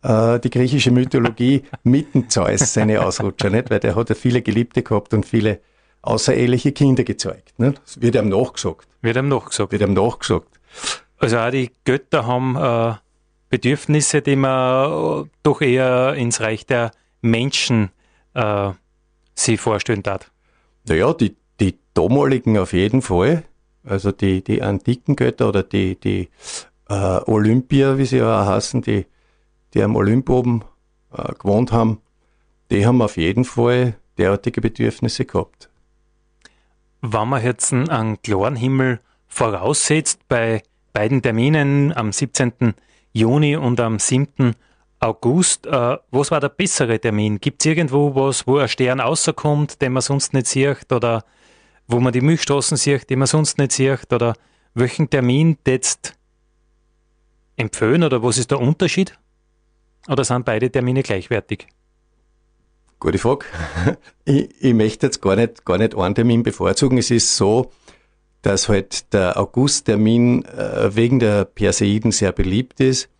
äh, 0.05 0.39
die 0.39 0.51
griechische 0.51 0.91
Mythologie 0.91 1.65
mitten 1.83 2.29
Zeus 2.29 2.75
seine 2.75 3.05
Ausrutscher, 3.05 3.51
nicht? 3.51 3.71
Weil 3.71 3.81
der 3.81 3.97
hat 3.97 4.11
ja 4.11 4.15
viele 4.15 4.43
Geliebte 4.43 4.83
gehabt 4.83 5.15
und 5.15 5.25
viele 5.27 5.61
außereheliche 6.03 6.73
Kinder 6.73 7.05
gezeugt. 7.05 7.59
Nicht? 7.59 7.81
Das 7.85 8.01
wird 8.01 8.15
ihm 8.15 8.29
nachgesagt. 8.29 8.87
Wird 9.01 9.17
ihm 9.17 9.29
nachgesagt. 9.29 9.73
Wird 9.73 9.83
ihm 9.83 9.95
nachgesagt. 9.95 10.61
Also 11.19 11.39
auch 11.39 11.51
die 11.51 11.71
Götter 11.85 12.27
haben 12.27 12.57
äh, 12.57 12.95
Bedürfnisse, 13.49 14.21
die 14.21 14.37
man 14.37 15.23
äh, 15.25 15.29
doch 15.43 15.63
eher 15.63 16.15
ins 16.15 16.41
Reich 16.41 16.67
der 16.67 16.91
Menschen 17.23 17.91
äh, 18.35 18.73
sich 19.35 19.59
vorstellen 19.59 20.03
darf. 20.03 20.31
Naja, 20.87 21.15
die, 21.15 21.37
die 21.61 21.79
damaligen 21.95 22.59
auf 22.59 22.75
jeden 22.75 23.01
Fall. 23.01 23.45
Also 23.85 24.13
die, 24.13 24.45
die 24.45 24.61
antiken 24.61 25.17
Götter 25.17 25.49
oder 25.49 25.63
die, 25.63 25.99
die 25.99 26.29
äh, 26.91 26.95
Olympier, 26.95 27.97
wie 27.97 28.05
sie 28.05 28.19
ja 28.19 28.43
auch 28.43 28.47
heißen, 28.47 28.83
die 28.83 29.07
die 29.75 29.83
am 29.83 29.97
Olymp 29.97 30.31
oben 30.31 30.63
äh, 31.13 31.33
gewohnt 31.35 31.73
haben, 31.73 32.01
die 32.71 32.87
haben 32.87 33.03
auf 33.03 33.17
jeden 33.17 33.45
Fall 33.45 33.97
derartige 34.17 34.61
Bedürfnisse 34.61 35.25
gehabt. 35.25 35.69
Wenn 37.03 37.29
man 37.29 37.45
jetzt 37.45 37.73
einen 37.73 38.23
klaren 38.23 38.57
Himmel 38.57 39.01
voraussetzt, 39.27 40.27
bei 40.29 40.63
beiden 40.93 41.21
Terminen 41.21 41.93
am 41.93 42.13
17. 42.13 42.75
Juni 43.13 43.57
und 43.57 43.81
am 43.81 43.99
7. 43.99 44.55
August, 45.01 45.67
äh, 45.67 45.99
was 46.11 46.31
war 46.31 46.41
der 46.41 46.49
bessere 46.49 46.99
Termin? 46.99 47.41
Gibt 47.41 47.61
es 47.61 47.67
irgendwo 47.67 48.15
was, 48.15 48.47
wo 48.47 48.57
ein 48.59 48.69
Stern 48.69 49.01
rauskommt, 49.01 49.83
den 49.83 49.93
man 49.93 50.03
sonst 50.03 50.33
nicht 50.33 50.47
sieht, 50.47 50.91
oder 50.93 51.25
wo 51.87 52.01
man 52.01 52.13
die 52.13 52.23
Milchstraßen 52.23 52.77
sieht, 52.77 53.11
die 53.11 53.17
man 53.17 53.27
sonst 53.27 53.59
nicht 53.59 53.73
sieht, 53.73 54.11
oder 54.13 54.35
welchen 54.73 55.11
Termin 55.11 55.59
jetzt 55.67 56.15
empfehlen, 57.57 58.03
oder 58.03 58.23
was 58.23 58.39
ist 58.39 58.51
der 58.51 58.61
Unterschied? 58.61 59.19
Oder 60.09 60.25
sind 60.25 60.45
beide 60.45 60.71
Termine 60.71 61.03
gleichwertig? 61.03 61.67
Gute 63.01 63.19
Frage. 63.19 63.47
Ich, 64.27 64.49
ich 64.59 64.73
möchte 64.73 65.07
jetzt 65.07 65.21
gar 65.21 65.37
nicht, 65.37 65.67
gar 65.67 65.77
nicht 65.77 65.95
einen 65.95 66.15
Termin 66.15 66.43
bevorzugen. 66.43 66.97
Es 66.97 67.11
ist 67.11 67.37
so, 67.37 67.71
dass 68.41 68.71
halt 68.71 69.13
der 69.13 69.39
Augusttermin 69.39 70.47
äh, 70.47 70.97
wegen 70.97 71.19
der 71.19 71.45
Perseiden 71.45 72.11
sehr 72.11 72.33
beliebt 72.33 72.81
ist, 72.81 73.11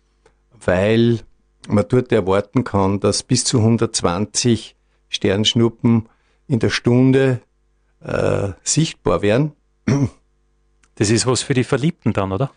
weil 0.65 1.19
man 1.67 1.85
dort 1.87 2.11
erwarten 2.11 2.63
kann, 2.63 2.99
dass 2.99 3.21
bis 3.21 3.43
zu 3.43 3.59
120 3.59 4.75
Sternschnuppen 5.09 6.09
in 6.47 6.57
der 6.59 6.69
Stunde 6.69 7.41
äh, 8.03 8.49
sichtbar 8.63 9.21
werden. 9.21 9.53
Das 10.97 11.09
ist 11.09 11.27
was 11.27 11.41
für 11.41 11.53
die 11.53 11.65
Verliebten 11.65 12.13
dann, 12.13 12.31
oder? 12.31 12.51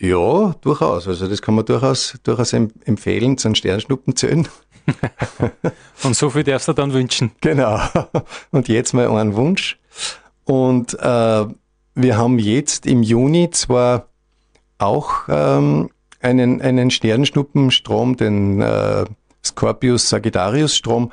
Ja, 0.00 0.54
durchaus. 0.62 1.06
Also 1.06 1.28
das 1.28 1.42
kann 1.42 1.54
man 1.54 1.66
durchaus, 1.66 2.18
durchaus 2.22 2.54
empfehlen, 2.54 3.36
zu 3.36 3.48
einem 3.48 3.54
Sternschnuppen 3.54 4.16
zählen. 4.16 4.48
und 6.02 6.16
so 6.16 6.30
viel 6.30 6.42
darfst 6.42 6.68
du 6.68 6.72
dann 6.72 6.94
wünschen. 6.94 7.32
Genau. 7.42 7.78
Und 8.50 8.68
jetzt 8.68 8.94
mal 8.94 9.08
einen 9.08 9.36
Wunsch. 9.36 9.78
Und 10.44 10.94
äh, 10.98 11.44
wir 11.94 12.16
haben 12.16 12.38
jetzt 12.38 12.86
im 12.86 13.02
Juni 13.02 13.50
zwar 13.50 14.08
auch 14.78 15.28
ähm, 15.28 15.90
einen, 16.20 16.62
einen 16.62 16.90
Sternschnuppenstrom, 16.90 18.16
den 18.16 18.62
äh, 18.62 19.04
Scorpius 19.44 20.08
Sagittarius 20.08 20.74
Strom, 20.76 21.12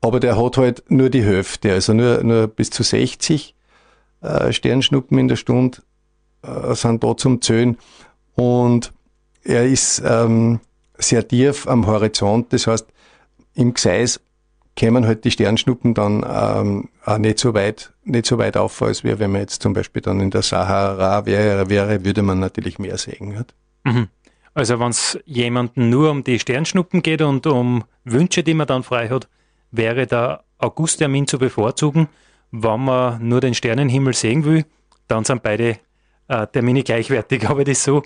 aber 0.00 0.20
der 0.20 0.40
hat 0.40 0.56
halt 0.56 0.84
nur 0.88 1.10
die 1.10 1.22
Hälfte, 1.22 1.72
also 1.72 1.92
nur, 1.92 2.22
nur 2.22 2.46
bis 2.46 2.70
zu 2.70 2.84
60 2.84 3.56
äh, 4.20 4.52
Sternschnuppen 4.52 5.18
in 5.18 5.28
der 5.28 5.36
Stunde 5.36 5.78
äh, 6.42 6.74
sind 6.74 7.02
da 7.02 7.16
zum 7.16 7.42
Zählen. 7.42 7.76
Und 8.38 8.92
er 9.42 9.66
ist 9.66 10.00
ähm, 10.06 10.60
sehr 10.96 11.26
tief 11.26 11.66
am 11.66 11.88
Horizont, 11.88 12.52
das 12.52 12.68
heißt, 12.68 12.86
im 13.54 13.74
Gseis 13.74 14.20
kämen 14.76 15.06
halt 15.06 15.24
die 15.24 15.32
Sternschnuppen 15.32 15.92
dann 15.92 16.24
ähm, 16.24 16.88
auch 17.04 17.18
nicht 17.18 17.40
so 17.40 17.52
weit, 17.52 17.92
nicht 18.04 18.26
so 18.26 18.38
weit 18.38 18.56
auf, 18.56 18.80
als 18.80 19.02
wäre, 19.02 19.18
wenn 19.18 19.32
man 19.32 19.40
jetzt 19.40 19.60
zum 19.60 19.72
Beispiel 19.72 20.02
dann 20.02 20.20
in 20.20 20.30
der 20.30 20.42
Sahara 20.42 21.26
wäre, 21.26 21.68
wäre 21.68 22.04
würde 22.04 22.22
man 22.22 22.38
natürlich 22.38 22.78
mehr 22.78 22.96
sehen. 22.96 23.34
Halt. 23.34 23.54
Mhm. 23.82 24.06
Also 24.54 24.78
wenn 24.78 24.90
es 24.90 25.18
jemanden 25.24 25.90
nur 25.90 26.08
um 26.12 26.22
die 26.22 26.38
Sternschnuppen 26.38 27.02
geht 27.02 27.22
und 27.22 27.44
um 27.48 27.82
Wünsche, 28.04 28.44
die 28.44 28.54
man 28.54 28.68
dann 28.68 28.84
frei 28.84 29.08
hat, 29.08 29.28
wäre 29.72 30.06
der 30.06 30.44
Augusttermin 30.58 31.26
zu 31.26 31.40
bevorzugen. 31.40 32.08
Wenn 32.52 32.84
man 32.84 33.26
nur 33.26 33.40
den 33.40 33.54
Sternenhimmel 33.54 34.14
sehen 34.14 34.44
will, 34.44 34.64
dann 35.08 35.24
sind 35.24 35.42
beide 35.42 35.78
äh, 36.28 36.46
Termine 36.46 36.84
gleichwertig. 36.84 37.44
Habe 37.48 37.62
ich 37.62 37.68
das 37.68 37.82
so, 37.82 38.02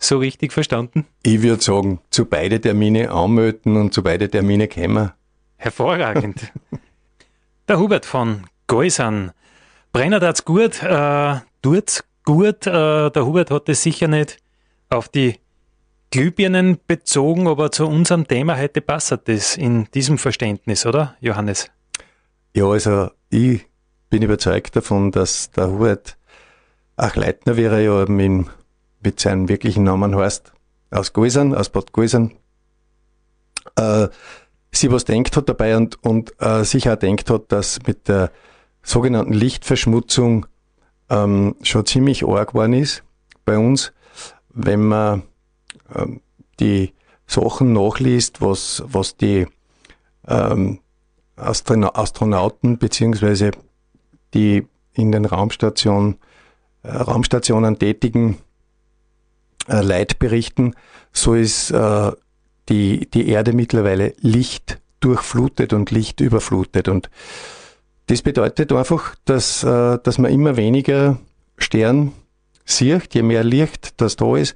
so 0.00 0.18
richtig 0.18 0.52
verstanden? 0.52 1.06
Ich 1.22 1.42
würde 1.42 1.62
sagen, 1.62 2.00
zu 2.10 2.24
beide 2.24 2.60
Termine 2.60 3.10
anmelden 3.10 3.76
und 3.76 3.94
zu 3.94 4.02
beide 4.02 4.28
Termine 4.28 4.66
kämen. 4.66 5.12
Hervorragend. 5.56 6.52
der 7.68 7.78
Hubert 7.78 8.06
von 8.06 8.46
Geusan. 8.66 9.32
Brenner 9.92 10.20
tat's 10.20 10.44
gut, 10.44 10.82
äh, 10.82 11.36
tut's 11.62 12.04
gut. 12.24 12.66
Äh, 12.66 13.10
der 13.10 13.26
Hubert 13.26 13.50
hat 13.50 13.68
es 13.68 13.82
sicher 13.82 14.08
nicht 14.08 14.38
auf 14.88 15.08
die 15.08 15.38
Glühbirnen 16.10 16.78
bezogen, 16.86 17.46
aber 17.46 17.70
zu 17.70 17.86
unserem 17.86 18.26
Thema 18.26 18.58
heute 18.58 18.80
passt 18.80 19.16
das 19.26 19.56
in 19.56 19.86
diesem 19.94 20.18
Verständnis, 20.18 20.84
oder, 20.86 21.14
Johannes? 21.20 21.70
Ja, 22.54 22.64
also 22.66 23.10
ich 23.28 23.66
bin 24.08 24.22
überzeugt 24.22 24.74
davon, 24.74 25.12
dass 25.12 25.52
der 25.52 25.68
Hubert 25.70 26.16
Ach 27.02 27.16
Leitner 27.16 27.56
wäre 27.56 27.82
ja 27.82 28.04
mit, 28.06 28.46
mit 29.00 29.20
seinem 29.20 29.48
wirklichen 29.48 29.84
Namen 29.84 30.16
heißt, 30.16 30.52
aus 30.90 31.12
Gäusern, 31.12 31.54
aus 31.54 31.70
Bad 31.70 31.92
Gäusern, 31.92 32.32
äh, 33.76 34.08
sie 34.72 34.90
was 34.92 35.04
denkt 35.04 35.36
hat 35.36 35.48
dabei 35.48 35.76
und, 35.76 36.02
und 36.04 36.34
äh, 36.40 36.64
sich 36.64 36.88
auch 36.88 36.96
denkt 36.96 37.30
hat, 37.30 37.52
dass 37.52 37.78
mit 37.86 38.08
der 38.08 38.30
sogenannten 38.82 39.32
Lichtverschmutzung 39.32 40.46
ähm, 41.08 41.56
schon 41.62 41.86
ziemlich 41.86 42.26
arg 42.26 42.50
geworden 42.50 42.72
ist 42.72 43.02
bei 43.44 43.58
uns, 43.58 43.92
wenn 44.50 44.86
man 44.86 45.22
ähm, 45.94 46.20
die 46.60 46.92
Sachen 47.26 47.72
nachliest, 47.72 48.40
was, 48.40 48.82
was 48.86 49.16
die 49.16 49.46
ähm, 50.26 50.80
Astronauten 51.36 52.78
beziehungsweise 52.78 53.52
die 54.34 54.66
in 54.92 55.12
den 55.12 55.24
Raumstationen 55.24 56.18
äh, 56.82 56.90
Raumstationen 56.90 57.78
tätigen 57.78 58.38
äh, 59.70 59.80
Leid 59.80 60.18
berichten, 60.18 60.74
so 61.12 61.34
ist 61.34 61.70
äh, 61.70 62.12
die, 62.68 63.08
die 63.10 63.28
Erde 63.28 63.52
mittlerweile 63.52 64.14
Licht 64.20 64.78
durchflutet 65.00 65.72
und 65.72 65.90
Licht 65.90 66.20
überflutet. 66.20 66.88
Und 66.88 67.10
das 68.06 68.22
bedeutet 68.22 68.72
einfach, 68.72 69.14
dass, 69.24 69.64
äh, 69.64 69.98
dass 70.02 70.18
man 70.18 70.32
immer 70.32 70.56
weniger 70.56 71.18
Stern 71.56 72.12
sieht. 72.64 73.14
Je 73.14 73.22
mehr 73.22 73.44
Licht 73.44 74.00
das 74.00 74.16
da 74.16 74.36
ist, 74.36 74.54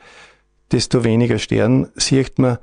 desto 0.73 1.05
weniger 1.05 1.39
Stern 1.39 1.89
sieht 1.95 2.39
man. 2.39 2.59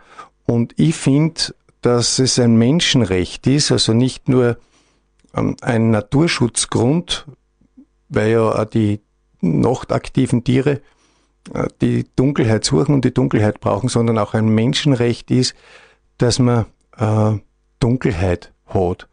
Und 0.46 0.74
ich 0.78 0.96
finde, 0.96 1.56
dass 1.82 2.20
es 2.20 2.38
ein 2.38 2.56
Menschenrecht 2.56 3.48
ist, 3.48 3.72
also 3.72 3.94
nicht 3.94 4.30
nur 4.30 4.58
ähm, 5.36 5.56
ein 5.62 5.90
Naturschutzgrund, 5.90 7.26
weil 8.10 8.32
ja 8.32 8.42
auch 8.42 8.66
die, 8.66 9.00
nachtaktiven 9.42 10.44
Tiere 10.44 10.82
die 11.82 12.06
Dunkelheit 12.16 12.64
suchen 12.66 12.94
und 12.94 13.06
die 13.06 13.14
Dunkelheit 13.14 13.60
brauchen, 13.60 13.90
sondern 13.90 14.18
auch 14.18 14.34
ein 14.34 14.50
Menschenrecht 14.50 15.32
ist, 15.32 15.56
dass 16.18 16.40
man 16.40 16.66
äh, 16.98 17.34
Dunkelheit 17.80 18.54
hat. 18.68 19.08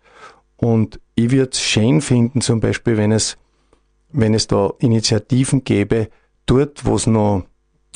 Und 0.56 1.00
ich 1.14 1.30
würde 1.30 1.50
es 1.52 1.60
schön 1.60 2.00
finden, 2.00 2.40
zum 2.40 2.60
Beispiel, 2.60 2.96
wenn 2.96 3.12
es, 3.12 3.38
wenn 4.10 4.34
es 4.34 4.46
da 4.46 4.72
Initiativen 4.78 5.64
gäbe, 5.64 6.08
dort, 6.46 6.84
wo 6.84 6.96
es 6.96 7.06
noch 7.06 7.44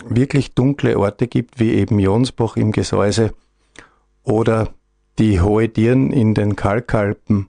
wirklich 0.05 0.55
dunkle 0.55 0.99
Orte 0.99 1.27
gibt, 1.27 1.61
wie 1.61 1.73
eben 1.73 1.99
Jonsbach 1.99 2.57
im 2.57 2.73
Gesäuse 2.73 3.33
oder 4.23 4.71
die 5.19 5.41
Hohe 5.41 5.69
Dirn 5.69 6.11
in 6.11 6.35
den 6.35 6.57
Kalkalpen 6.57 7.49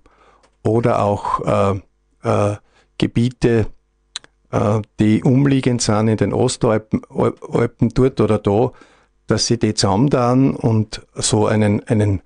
oder 0.64 1.02
auch 1.02 1.40
äh, 1.42 1.80
äh, 2.24 2.58
Gebiete 2.98 3.60
äh, 3.60 3.66
die 5.00 5.24
umliegend 5.24 5.82
sind 5.82 6.08
in 6.10 6.18
den 6.18 6.34
Ostalpen 6.34 7.02
Alpen 7.10 7.90
dort 7.90 8.22
oder 8.22 8.38
da, 8.38 8.72
dass 9.28 9.48
sie 9.48 9.58
die 9.58 9.74
zusammen 9.74 10.56
und 10.56 11.02
so 11.16 11.48
einen, 11.48 11.84
einen, 11.88 12.22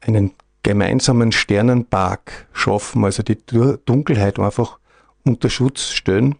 einen 0.00 0.32
gemeinsamen 0.62 1.32
Sternenpark 1.32 2.48
schaffen, 2.52 3.04
also 3.04 3.22
die 3.22 3.38
Dunkelheit 3.84 4.38
einfach 4.38 4.78
unter 5.24 5.50
Schutz 5.50 5.90
stellen, 5.90 6.34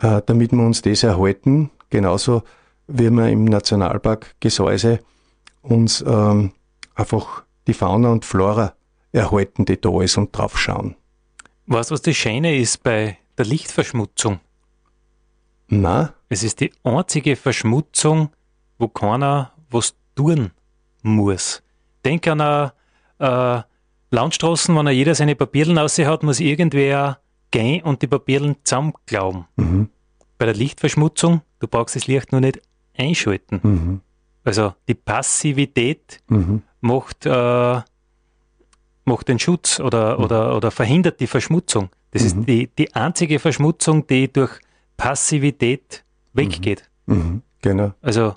äh, 0.00 0.22
damit 0.24 0.52
wir 0.52 0.64
uns 0.64 0.82
das 0.82 1.02
erhalten, 1.02 1.70
genauso 1.90 2.42
wie 2.86 3.10
wir 3.10 3.28
im 3.28 3.44
Nationalpark 3.44 4.36
Gesäuse 4.40 5.00
uns 5.62 6.04
ähm, 6.06 6.52
einfach 6.94 7.42
die 7.66 7.74
Fauna 7.74 8.10
und 8.10 8.24
Flora 8.24 8.74
erhalten, 9.12 9.64
die 9.64 9.80
da 9.80 10.00
ist 10.00 10.16
und 10.16 10.36
drauf 10.36 10.58
schauen. 10.58 10.94
Weißt 11.66 11.90
du, 11.90 11.94
was 11.94 12.02
das 12.02 12.16
Schöne 12.16 12.56
ist 12.56 12.82
bei 12.82 13.18
der 13.36 13.44
Lichtverschmutzung? 13.44 14.40
Na? 15.68 16.14
Es 16.28 16.42
ist 16.42 16.60
die 16.60 16.72
einzige 16.82 17.36
Verschmutzung, 17.36 18.30
wo 18.78 18.88
keiner 18.88 19.52
was 19.70 19.94
tun 20.14 20.52
muss. 21.02 21.62
Denk 22.04 22.26
an 22.28 22.40
eine, 22.40 22.72
äh, 23.18 23.62
Landstraßen, 24.10 24.74
wenn 24.76 24.86
er 24.86 24.92
jeder 24.92 25.14
seine 25.14 25.34
Papierlen 25.34 25.78
hat, 25.78 26.22
muss 26.22 26.40
irgendwer 26.40 27.18
gehen 27.50 27.82
und 27.82 28.02
die 28.02 28.06
Papierlen 28.06 28.56
zusammenklauben. 28.62 29.46
Mhm. 29.56 29.88
Bei 30.38 30.46
der 30.46 30.54
Lichtverschmutzung, 30.54 31.42
du 31.58 31.68
brauchst 31.68 31.96
das 31.96 32.06
Licht 32.06 32.32
nur 32.32 32.40
nicht 32.40 32.60
einschalten. 32.96 33.60
Mhm. 33.62 34.00
Also 34.44 34.74
die 34.86 34.94
Passivität 34.94 36.20
mhm. 36.28 36.62
macht, 36.80 37.26
äh, 37.26 37.80
macht 39.04 39.28
den 39.28 39.38
Schutz 39.38 39.80
oder, 39.80 40.18
mhm. 40.18 40.24
oder, 40.24 40.56
oder 40.56 40.70
verhindert 40.70 41.20
die 41.20 41.26
Verschmutzung. 41.26 41.88
Das 42.12 42.22
ist 42.22 42.36
mhm. 42.36 42.46
die, 42.46 42.68
die 42.68 42.94
einzige 42.94 43.38
Verschmutzung, 43.38 44.06
die 44.06 44.32
durch 44.32 44.60
Passivität 44.96 46.04
weggeht. 46.32 46.88
Mhm. 47.06 47.16
Mhm. 47.16 47.42
Genau. 47.62 47.92
Also 48.02 48.34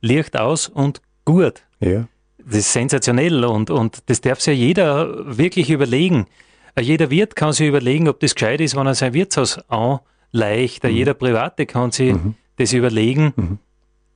Licht 0.00 0.36
aus 0.38 0.68
und 0.68 1.00
gut. 1.24 1.62
Ja. 1.80 2.06
Das 2.38 2.56
ist 2.56 2.72
sensationell 2.72 3.44
und, 3.44 3.70
und 3.70 4.02
das 4.06 4.20
darf 4.20 4.40
sich 4.40 4.58
ja 4.58 4.66
jeder 4.66 5.38
wirklich 5.38 5.70
überlegen. 5.70 6.26
Äh, 6.74 6.82
jeder 6.82 7.10
Wirt 7.10 7.36
kann 7.36 7.52
sich 7.52 7.68
überlegen, 7.68 8.08
ob 8.08 8.20
das 8.20 8.34
gescheit 8.34 8.60
ist, 8.60 8.76
wenn 8.76 8.86
er 8.86 8.94
sein 8.94 9.14
Wirtshaus 9.14 9.58
anleicht. 9.68 10.84
Mhm. 10.84 10.90
Jeder 10.90 11.14
Private 11.14 11.66
kann 11.66 11.92
sich 11.92 12.14
mhm. 12.14 12.34
das 12.56 12.72
überlegen. 12.72 13.32
Mhm. 13.36 13.58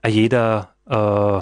Äh, 0.03 0.09
jeder 0.09 0.75
äh, 0.87 1.41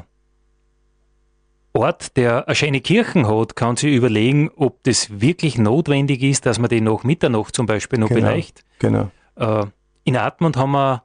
Ort, 1.77 2.17
der 2.17 2.47
eine 2.47 2.55
schöne 2.55 2.81
Kirchen 2.81 3.27
hat, 3.27 3.57
kann 3.57 3.77
sich 3.77 3.93
überlegen, 3.93 4.51
ob 4.55 4.83
das 4.85 5.21
wirklich 5.21 5.59
notwendig 5.59 6.23
ist, 6.23 6.47
dass 6.47 6.61
man 6.61 6.69
die 6.69 6.81
nach 6.81 7.03
Mitternacht 7.03 7.57
zum 7.57 7.67
Beispiel 7.67 7.99
noch 7.99 8.11
genau. 8.11 8.21
beleicht. 8.21 8.65
Genau. 8.79 9.11
Äh, 9.37 9.67
in 10.05 10.17
Atmund 10.17 10.57
haben 10.57 10.73
wir 10.73 11.03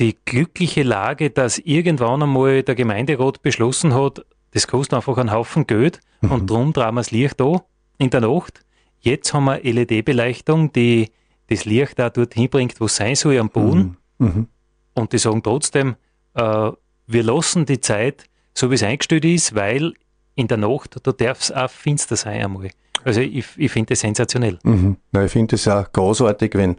die 0.00 0.16
glückliche 0.24 0.82
Lage, 0.82 1.30
dass 1.30 1.58
irgendwann 1.58 2.22
einmal 2.22 2.62
der 2.62 2.74
Gemeinderat 2.74 3.42
beschlossen 3.42 3.94
hat, 3.94 4.24
das 4.50 4.66
kostet 4.66 4.94
einfach 4.94 5.16
einen 5.18 5.32
Haufen 5.32 5.66
Geld 5.66 6.00
mhm. 6.20 6.32
und 6.32 6.50
darum 6.50 6.72
drehen 6.72 6.94
wir 6.94 7.00
das 7.00 7.10
Licht 7.10 7.40
da 7.40 7.64
in 7.98 8.10
der 8.10 8.22
Nacht. 8.22 8.64
Jetzt 9.00 9.34
haben 9.34 9.44
wir 9.44 9.60
LED-Beleuchtung, 9.62 10.72
die 10.72 11.10
das 11.48 11.64
Licht 11.64 11.98
da 11.98 12.10
dorthin 12.10 12.48
bringt, 12.48 12.80
wo 12.80 12.86
es 12.86 12.96
sein 12.96 13.14
soll, 13.14 13.38
am 13.38 13.50
Boden. 13.50 13.96
Mhm. 14.18 14.26
Mhm. 14.26 14.48
Und 14.94 15.12
die 15.12 15.18
sagen 15.18 15.42
trotzdem, 15.42 15.96
äh, 16.34 16.70
wir 17.06 17.22
lassen 17.22 17.66
die 17.66 17.80
Zeit 17.80 18.24
so, 18.54 18.70
wie 18.70 18.76
es 18.76 18.82
eingestellt 18.82 19.24
ist, 19.24 19.54
weil 19.54 19.92
in 20.36 20.48
der 20.48 20.56
Nacht, 20.56 20.96
da 21.02 21.12
darf 21.12 21.40
es 21.40 21.52
auch 21.52 21.70
finster 21.70 22.16
sein 22.16 22.44
einmal. 22.44 22.70
Also 23.04 23.20
ich, 23.20 23.44
ich 23.56 23.70
finde 23.70 23.90
das 23.90 24.00
sensationell. 24.00 24.58
Mhm. 24.62 24.96
Na, 25.12 25.24
ich 25.24 25.32
finde 25.32 25.56
es 25.56 25.68
auch 25.68 25.90
großartig, 25.92 26.54
wenn 26.54 26.76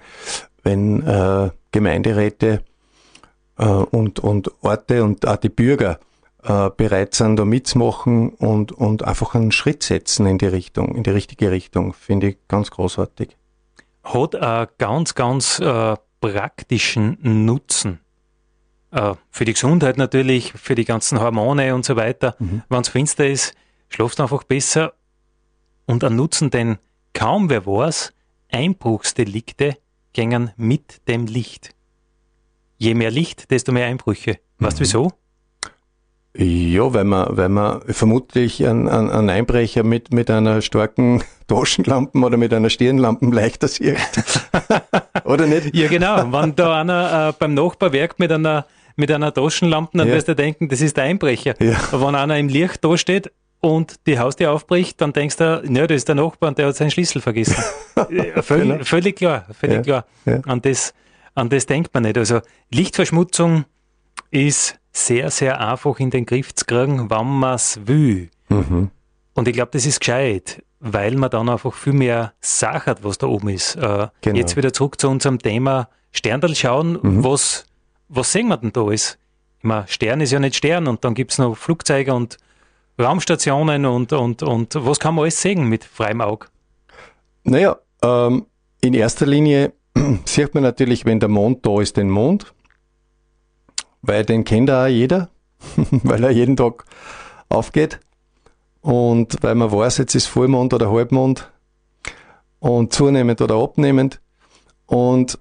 wenn 0.66 1.02
äh, 1.04 1.52
Gemeinderäte 1.72 2.64
äh, 3.58 3.66
und, 3.66 4.20
und 4.20 4.52
Orte 4.62 5.04
und 5.04 5.26
auch 5.26 5.38
die 5.38 5.50
Bürger 5.50 6.00
äh, 6.44 6.70
bereit 6.76 7.16
sind, 7.16 7.38
da 7.38 7.46
mitzumachen 7.46 8.30
und, 8.30 8.72
und 8.72 9.04
einfach 9.04 9.36
einen 9.36 9.52
Schritt 9.52 9.84
setzen 9.84 10.26
in 10.26 10.38
die 10.38 10.48
Richtung, 10.48 10.96
in 10.96 11.04
die 11.04 11.12
richtige 11.12 11.52
Richtung, 11.52 11.94
finde 11.94 12.30
ich 12.30 12.38
ganz 12.48 12.72
großartig. 12.72 13.38
Hat 14.04 14.36
einen 14.36 14.68
ganz, 14.78 15.16
ganz 15.16 15.60
äh, 15.60 15.96
praktischen 16.20 17.18
Nutzen. 17.22 18.00
Äh, 18.92 19.14
für 19.30 19.46
die 19.46 19.54
Gesundheit 19.54 19.98
natürlich, 19.98 20.54
für 20.54 20.76
die 20.76 20.86
ganzen 20.86 21.20
Hormone 21.20 21.74
und 21.74 21.86
so 21.86 21.96
weiter. 21.96 22.36
Mhm. 22.40 22.64
Wenn 22.70 22.82
es 22.82 22.90
finster 22.90 23.28
ist, 23.28 23.56
schlafst 23.90 24.20
du 24.20 24.24
einfach 24.24 24.44
besser. 24.44 24.94
Und 25.86 26.04
einen 26.04 26.16
Nutzen, 26.16 26.50
denn 26.50 26.78
kaum 27.14 27.50
wer 27.50 27.66
weiß, 27.66 28.14
Einbruchsdelikte 28.52 29.78
gängen 30.16 30.52
mit 30.58 31.08
dem 31.08 31.28
Licht. 31.28 31.76
Je 32.78 32.96
mehr 32.96 33.12
Licht, 33.12 33.52
desto 33.52 33.72
mehr 33.72 33.86
Einbrüche. 33.86 34.40
Weißt 34.58 34.80
du 34.80 34.82
mhm. 34.82 34.86
wieso? 34.86 35.12
Ja, 36.38 36.94
weil 36.94 37.06
man, 37.06 37.38
weil 37.38 37.48
man 37.48 37.82
vermutlich 37.88 38.66
einen, 38.68 38.90
einen 38.90 39.30
Einbrecher 39.30 39.84
mit, 39.84 40.14
mit 40.14 40.30
einer 40.30 40.62
starken 40.62 41.24
Taschenlampe 41.48 42.18
oder 42.18 42.38
mit 42.38 42.54
einer 42.54 42.70
Stirnlampe 42.70 43.28
leichter 43.28 43.68
sieht. 43.68 43.98
oder 45.24 45.46
nicht? 45.46 45.74
Ja, 45.76 45.88
genau. 45.88 46.32
Wenn 46.32 46.56
da 46.56 46.82
einer 46.82 47.30
äh, 47.30 47.34
beim 47.38 47.54
Nachbarwerk 47.54 48.20
mit 48.20 48.32
einer, 48.32 48.66
mit 48.98 49.12
einer 49.12 49.34
Taschenlampe, 49.34 49.98
dann 49.98 50.08
ja. 50.08 50.14
wirst 50.14 50.28
du 50.28 50.36
denken, 50.36 50.68
das 50.68 50.82
ist 50.82 50.98
der 50.98 51.06
Einbrecher. 51.06 51.56
Ja. 51.62 51.78
Aber 51.92 52.08
wenn 52.08 52.16
einer 52.16 52.38
im 52.38 52.50
Licht 52.50 52.84
da 52.84 52.98
steht 52.98 53.32
und 53.66 54.06
die 54.06 54.20
Haustür 54.20 54.52
aufbricht, 54.52 55.02
dann 55.02 55.12
denkst 55.12 55.38
du, 55.38 55.64
ja, 55.68 55.88
das 55.88 55.98
ist 55.98 56.08
der 56.08 56.14
Nachbar 56.14 56.50
und 56.50 56.58
der 56.60 56.68
hat 56.68 56.76
seinen 56.76 56.92
Schlüssel 56.92 57.20
vergessen. 57.20 57.56
Völ, 58.42 58.60
genau. 58.60 58.84
Völlig 58.84 59.16
klar, 59.16 59.46
völlig 59.60 59.78
ja. 59.78 59.82
klar. 59.82 60.06
Ja. 60.26 60.40
An, 60.46 60.62
das, 60.62 60.94
an 61.34 61.50
das 61.50 61.66
denkt 61.66 61.92
man 61.92 62.04
nicht. 62.04 62.16
Also 62.16 62.42
Lichtverschmutzung 62.72 63.66
ist 64.30 64.80
sehr, 64.92 65.32
sehr 65.32 65.60
einfach 65.60 66.00
in 66.00 66.12
den 66.12 66.28
Griff 66.28 66.54
zu 66.54 66.66
kriegen, 66.66 67.10
wenn 67.10 67.26
man 67.26 67.56
es 67.56 67.80
will. 67.86 68.30
Mhm. 68.50 68.92
Und 69.34 69.48
ich 69.48 69.56
glaube, 69.56 69.72
das 69.74 69.88
ist 69.88 70.00
gescheit, 70.00 70.64
weil 70.80 71.16
man 71.16 71.32
dann 71.32 71.50
einfach 71.50 71.74
viel 71.74 71.94
mehr 71.94 72.34
Sache 72.42 72.96
was 73.02 73.18
da 73.18 73.26
oben 73.26 73.50
ist. 73.50 73.78
Äh, 73.78 74.10
genau. 74.22 74.38
Jetzt 74.38 74.56
wieder 74.56 74.74
zurück 74.74 75.02
zu 75.02 75.10
unserem 75.10 75.40
Thema 75.40 75.90
Sterndal 76.12 76.54
schauen, 76.54 77.00
mhm. 77.02 77.24
was, 77.24 77.66
was 78.10 78.32
sehen 78.32 78.48
wir 78.48 78.58
denn 78.58 78.72
da 78.72 78.84
alles? 78.84 79.18
Ich 79.58 79.64
meine, 79.64 79.88
Stern 79.88 80.22
ist 80.22 80.32
ja 80.32 80.40
nicht 80.40 80.56
Stern 80.56 80.88
und 80.88 81.04
dann 81.04 81.16
gibt 81.16 81.32
es 81.32 81.40
noch 81.40 81.56
Flugzeuge 81.56 82.14
und 82.14 82.38
Raumstationen 83.00 83.86
und, 83.86 84.14
und, 84.14 84.44
und 84.44 84.76
was 84.76 85.00
kann 85.00 85.16
man 85.16 85.24
alles 85.24 85.42
sehen 85.42 85.68
mit 85.68 85.84
freiem 85.84 86.22
Auge? 86.22 86.48
Naja, 87.44 87.78
ähm, 88.04 88.46
in 88.82 88.94
erster 88.94 89.26
Linie 89.26 89.74
sieht 90.26 90.54
man 90.54 90.64
natürlich, 90.64 91.06
wenn 91.06 91.20
der 91.20 91.30
Mond 91.30 91.66
da 91.66 91.82
ist, 91.82 91.98
den 91.98 92.10
Mond 92.10 92.54
weil 94.08 94.26
den 94.26 94.44
kennt 94.44 94.70
auch 94.70 94.88
jeder, 94.88 95.30
weil 95.92 96.24
er 96.24 96.32
jeden 96.32 96.56
Tag 96.56 96.86
aufgeht. 97.50 98.00
Und 98.82 99.38
weil 99.42 99.56
man 99.56 99.72
weiß, 99.72 99.98
jetzt 99.98 100.16
ist 100.16 100.28
Vollmond 100.28 100.74
oder 100.74 100.92
Halbmond 100.92 101.52
und 102.60 102.94
zunehmend 102.94 103.42
oder 103.42 103.56
abnehmend. 103.56 104.22
Und 104.86 105.40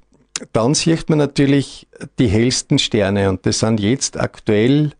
dann 0.52 0.74
sieht 0.74 1.10
man 1.10 1.18
natürlich 1.18 1.86
die 2.18 2.28
hellsten 2.28 2.78
Sterne 2.78 3.28
und 3.28 3.44
das 3.46 3.60
sind 3.60 3.80
jetzt 3.80 4.18
aktuell 4.18 4.92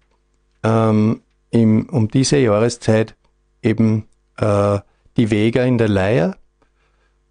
ähm, 0.62 1.22
im, 1.54 1.88
um 1.88 2.08
diese 2.08 2.36
Jahreszeit 2.38 3.14
eben 3.62 4.08
äh, 4.38 4.80
die 5.16 5.30
Vega 5.30 5.62
in 5.62 5.78
der 5.78 5.88
Leier, 5.88 6.36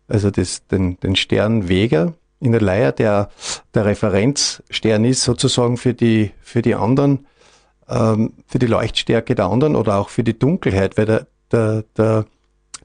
also 0.07 0.31
das, 0.31 0.65
den, 0.67 0.97
den 1.01 1.17
Stern 1.17 1.67
Vega 1.67 2.13
in 2.39 2.53
der 2.53 2.61
Leier 2.61 2.93
der, 2.93 3.29
der 3.73 3.85
Referenzstern 3.85 5.03
ist, 5.03 5.23
sozusagen 5.23 5.75
für 5.75 5.93
die, 5.93 6.31
für 6.41 6.61
die 6.61 6.75
anderen, 6.75 7.27
ähm, 7.89 8.33
für 8.47 8.59
die 8.59 8.65
Leuchtstärke 8.65 9.35
der 9.35 9.45
anderen 9.45 9.75
oder 9.75 9.97
auch 9.97 10.07
für 10.07 10.23
die 10.23 10.39
Dunkelheit, 10.39 10.97
weil 10.97 11.05
der, 11.05 11.27
der, 11.51 11.83
der, 11.97 12.25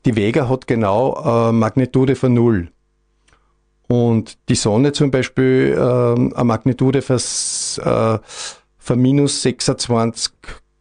die 0.05 0.17
Vega 0.17 0.49
hat 0.49 0.67
genau 0.67 1.49
äh, 1.49 1.53
Magnitude 1.53 2.17
von 2.17 2.35
Null. 2.35 2.69
Und 3.87 4.39
die 4.49 4.57
Sonne 4.57 4.93
zum 4.93 5.13
Beispiel 5.13 5.75
äh, 5.77 5.81
eine 5.81 6.45
Magnitude 6.45 7.01
von, 7.01 7.17
äh, 7.85 8.97
minus 8.97 9.43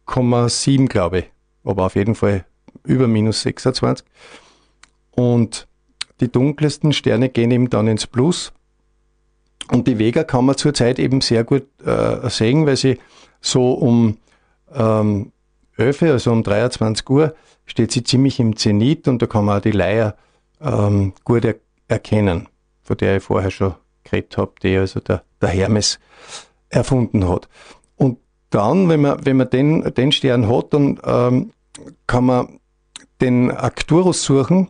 26,7, 0.08 0.88
glaube 0.88 1.18
ich. 1.20 1.24
Aber 1.64 1.86
auf 1.86 1.94
jeden 1.94 2.14
Fall 2.14 2.44
über 2.84 3.06
minus 3.06 3.42
26. 3.42 4.06
Und 5.12 5.68
die 6.20 6.30
dunkelsten 6.30 6.92
Sterne 6.92 7.28
gehen 7.28 7.50
eben 7.50 7.70
dann 7.70 7.86
ins 7.86 8.06
Plus. 8.06 8.52
Und 9.70 9.86
die 9.86 9.98
Vega 9.98 10.24
kann 10.24 10.46
man 10.46 10.56
zurzeit 10.56 10.98
eben 10.98 11.20
sehr 11.20 11.44
gut 11.44 11.66
äh, 11.84 12.28
sehen, 12.30 12.66
weil 12.66 12.76
sie 12.76 12.98
so 13.40 13.72
um 13.72 14.16
ähm, 14.74 15.32
11, 15.76 16.02
also 16.02 16.32
um 16.32 16.42
23 16.42 17.08
Uhr, 17.10 17.34
steht 17.66 17.92
sie 17.92 18.02
ziemlich 18.02 18.40
im 18.40 18.56
Zenit 18.56 19.06
und 19.08 19.20
da 19.20 19.26
kann 19.26 19.44
man 19.44 19.58
auch 19.58 19.62
die 19.62 19.72
Leier 19.72 20.16
ähm, 20.60 21.12
gut 21.24 21.44
er 21.44 21.56
erkennen, 21.86 22.48
von 22.82 22.96
der 22.96 23.18
ich 23.18 23.22
vorher 23.22 23.50
schon 23.50 23.74
geredet 24.04 24.36
habe, 24.38 24.52
die 24.62 24.76
also 24.76 25.00
der, 25.00 25.22
der 25.40 25.50
Hermes 25.50 25.98
erfunden 26.70 27.28
hat. 27.28 27.48
Und 27.96 28.18
dann, 28.50 28.88
wenn 28.88 29.00
man, 29.02 29.24
wenn 29.24 29.36
man 29.36 29.50
den, 29.50 29.94
den 29.94 30.12
Stern 30.12 30.48
hat, 30.48 30.72
dann 30.72 30.98
ähm, 31.04 31.50
kann 32.06 32.24
man 32.24 32.58
den 33.20 33.50
Arcturus 33.50 34.22
suchen, 34.22 34.68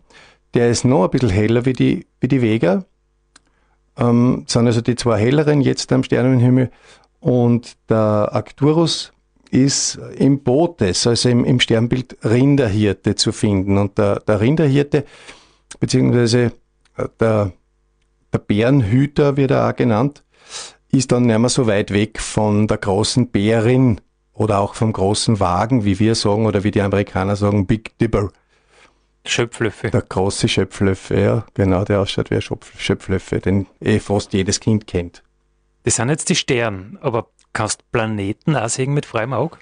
der 0.55 0.71
ist 0.71 0.85
noch 0.85 1.05
ein 1.05 1.11
bisschen 1.11 1.31
heller 1.31 1.65
wie 1.65 1.73
die, 1.73 2.07
wie 2.21 2.29
die 2.29 2.43
Vega, 2.43 2.85
ähm, 3.97 4.45
sind 4.47 4.67
also 4.67 4.81
die 4.81 4.97
zwei 4.97 5.19
helleren 5.19 5.61
jetzt 5.61 5.93
am 5.93 6.03
Sternenhimmel. 6.03 6.71
Und 7.21 7.77
der 7.89 8.31
Arcturus 8.33 9.13
ist 9.51 9.99
im 10.17 10.43
Bootes, 10.43 11.07
also 11.07 11.29
im, 11.29 11.45
im 11.45 11.61
Sternbild 11.61 12.17
Rinderhirte 12.25 13.15
zu 13.15 13.33
finden. 13.33 13.79
Und 13.79 13.99
der, 13.99 14.21
der 14.21 14.41
Rinderhirte, 14.41 15.05
beziehungsweise 15.81 16.53
äh, 16.97 17.09
der, 17.21 17.53
der 18.33 18.39
Bärenhüter 18.39 19.37
wird 19.37 19.51
er 19.51 19.69
auch 19.69 19.77
genannt, 19.77 20.23
ist 20.91 21.13
dann 21.13 21.25
nicht 21.25 21.39
mehr 21.39 21.49
so 21.49 21.67
weit 21.67 21.93
weg 21.93 22.21
von 22.21 22.67
der 22.67 22.79
großen 22.79 23.29
Bärin 23.29 24.01
oder 24.33 24.61
auch 24.61 24.75
vom 24.75 24.93
großen 24.93 25.41
Wagen, 25.41 25.85
wie 25.85 25.99
wir 25.99 26.15
sagen, 26.15 26.47
oder 26.47 26.65
wie 26.65 26.71
die 26.71 26.81
Amerikaner 26.81 27.37
sagen, 27.37 27.67
Big 27.67 27.99
Dipper. 27.99 28.31
Schöpflöffel. 29.27 29.91
Der 29.91 30.03
große 30.03 30.49
Schöpflöffel, 30.49 31.21
ja, 31.21 31.47
genau, 31.55 31.85
der 31.85 32.01
ausschaut 32.01 32.31
wie 32.31 32.37
ein 32.37 32.43
Schöpflöffel, 32.43 33.41
den 33.41 33.67
eh 33.81 33.99
fast 33.99 34.33
jedes 34.33 34.61
Kind 34.61 34.87
kennt. 34.87 35.23
Das 35.83 35.97
sind 35.97 36.09
jetzt 36.09 36.29
die 36.29 36.37
Sterne, 36.37 36.99
aber 37.01 37.29
kannst 37.53 37.91
Planeten 37.93 38.57
auch 38.57 38.69
sehen 38.69 38.95
mit 38.95 39.07
freiem 39.07 39.33
Auge? 39.33 39.59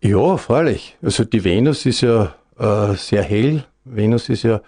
Ja, 0.00 0.36
freilich. 0.36 0.96
Also 1.02 1.24
die 1.24 1.44
Venus 1.44 1.86
ist 1.86 2.00
ja 2.00 2.34
äh, 2.58 2.94
sehr 2.94 3.22
hell. 3.22 3.64
Venus 3.84 4.28
ist 4.28 4.42
ja 4.42 4.60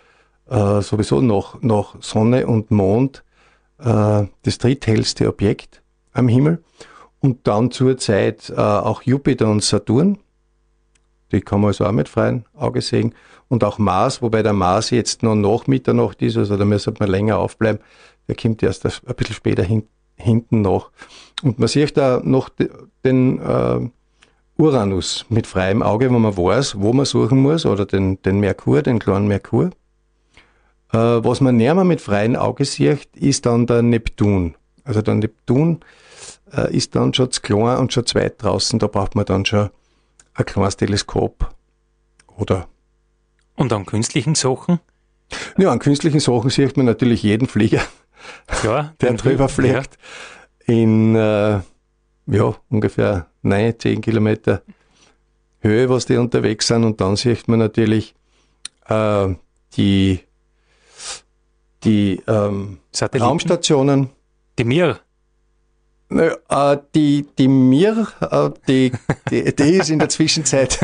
äh, 0.49 0.83
sowieso 0.83 1.21
nach, 1.21 1.61
nach 1.61 1.97
Sonne 2.01 2.47
und 2.47 2.71
Mond 2.71 3.25
äh, 3.79 4.25
das 4.43 4.59
dritthellste 4.59 5.29
Objekt 5.29 5.83
am 6.13 6.29
Himmel. 6.29 6.63
Und 7.21 7.47
dann 7.47 7.71
zurzeit 7.71 8.51
äh, 8.51 8.61
auch 8.61 9.03
Jupiter 9.03 9.49
und 9.49 9.63
Saturn. 9.63 10.19
Die 11.33 11.41
kann 11.41 11.61
man 11.61 11.69
also 11.69 11.85
auch 11.85 11.93
mit 11.93 12.09
freiem 12.09 12.45
Auge 12.55 12.81
sehen 12.81 13.15
und 13.49 13.65
auch 13.65 13.79
Mars, 13.79 14.23
wobei 14.23 14.43
der 14.43 14.53
Mars 14.53 14.91
jetzt 14.91 15.23
noch 15.23 15.35
nach 15.35 15.67
Mitternacht 15.67 16.23
ist, 16.23 16.37
also 16.37 16.57
da 16.57 16.65
müsste 16.65 16.93
man 16.99 17.09
länger 17.09 17.39
aufbleiben. 17.39 17.83
Der 18.29 18.37
kommt 18.37 18.63
erst 18.63 18.85
ein 18.85 19.15
bisschen 19.17 19.35
später 19.35 19.63
hin, 19.63 19.85
hinten 20.17 20.61
nach. 20.61 20.91
Und 21.43 21.59
man 21.59 21.69
sieht 21.69 21.97
da 21.97 22.21
noch 22.23 22.51
den 23.05 23.41
äh, 23.41 23.89
Uranus 24.59 25.25
mit 25.29 25.47
freiem 25.47 25.83
Auge, 25.83 26.11
wo 26.11 26.19
man 26.19 26.37
weiß, 26.37 26.81
wo 26.81 26.93
man 26.93 27.07
suchen 27.07 27.41
muss, 27.41 27.65
oder 27.65 27.87
den, 27.87 28.21
den 28.23 28.41
Merkur, 28.41 28.83
den 28.83 28.99
kleinen 28.99 29.29
Merkur. 29.29 29.71
Äh, 30.93 30.99
was 30.99 31.41
man 31.41 31.57
näher 31.57 31.75
mit 31.85 32.01
freiem 32.01 32.37
Auge 32.37 32.65
sieht, 32.65 33.09
ist 33.17 33.47
dann 33.47 33.67
der 33.67 33.83
Neptun. 33.83 34.57
Also 34.85 35.01
der 35.01 35.15
Neptun 35.15 35.81
äh, 36.53 36.75
ist 36.75 36.95
dann 36.95 37.15
schon 37.15 37.31
zu 37.31 37.41
klein 37.41 37.79
und 37.79 37.93
schon 37.93 38.07
zu 38.07 38.17
weit 38.17 38.43
draußen, 38.43 38.79
da 38.79 38.87
braucht 38.87 39.15
man 39.15 39.25
dann 39.25 39.45
schon 39.45 39.71
ein 40.35 40.47
kleines 40.47 40.77
Teleskop 40.77 41.55
oder 42.37 42.69
und 43.57 43.73
an 43.73 43.87
künstlichen 43.87 44.35
Sachen? 44.37 44.79
Ja, 45.57 45.73
an 45.73 45.81
künstlichen 45.81 46.21
Sachen 46.21 46.49
sieht 46.51 46.77
man 46.77 46.87
natürlich 46.87 47.23
jeden 47.23 47.49
Flieger, 47.49 47.83
ja, 48.63 48.95
der 49.01 49.15
drüber 49.15 49.49
fliegt, 49.49 49.99
ja. 50.67 50.75
in 50.75 51.17
äh, 51.17 51.61
ja, 52.31 52.55
ungefähr 52.69 53.27
9, 53.43 53.79
10 53.79 54.01
Kilometer 54.01 54.63
Höhe, 55.61 55.89
was 55.89 56.07
die 56.07 56.17
unterwegs 56.17 56.69
sind. 56.69 56.85
Und 56.85 57.01
dann 57.01 57.17
sieht 57.17 57.49
man 57.49 57.59
natürlich 57.59 58.15
äh, 58.87 59.35
die, 59.77 60.21
die 61.85 62.23
ähm, 62.27 62.79
Raumstationen. 63.01 64.11
Die 64.59 64.65
Mir. 64.65 65.01
Äh, 66.11 66.79
die, 66.95 67.27
die 67.39 67.49
Mir, 67.49 68.09
äh, 68.21 68.51
die, 68.67 68.93
die, 69.31 69.55
die 69.55 69.75
ist 69.75 69.91
in 69.91 69.99
der 69.99 70.09
Zwischenzeit 70.09 70.79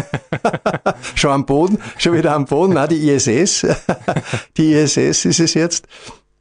schon 1.15 1.31
am 1.31 1.47
Boden, 1.47 1.79
schon 1.97 2.13
wieder 2.13 2.35
am 2.35 2.45
Boden. 2.45 2.75
Nein, 2.75 2.91
die 2.91 3.09
ISS, 3.09 3.67
die 4.57 4.73
ISS 4.73 5.25
ist 5.25 5.41
es 5.41 5.55
jetzt, 5.55 5.87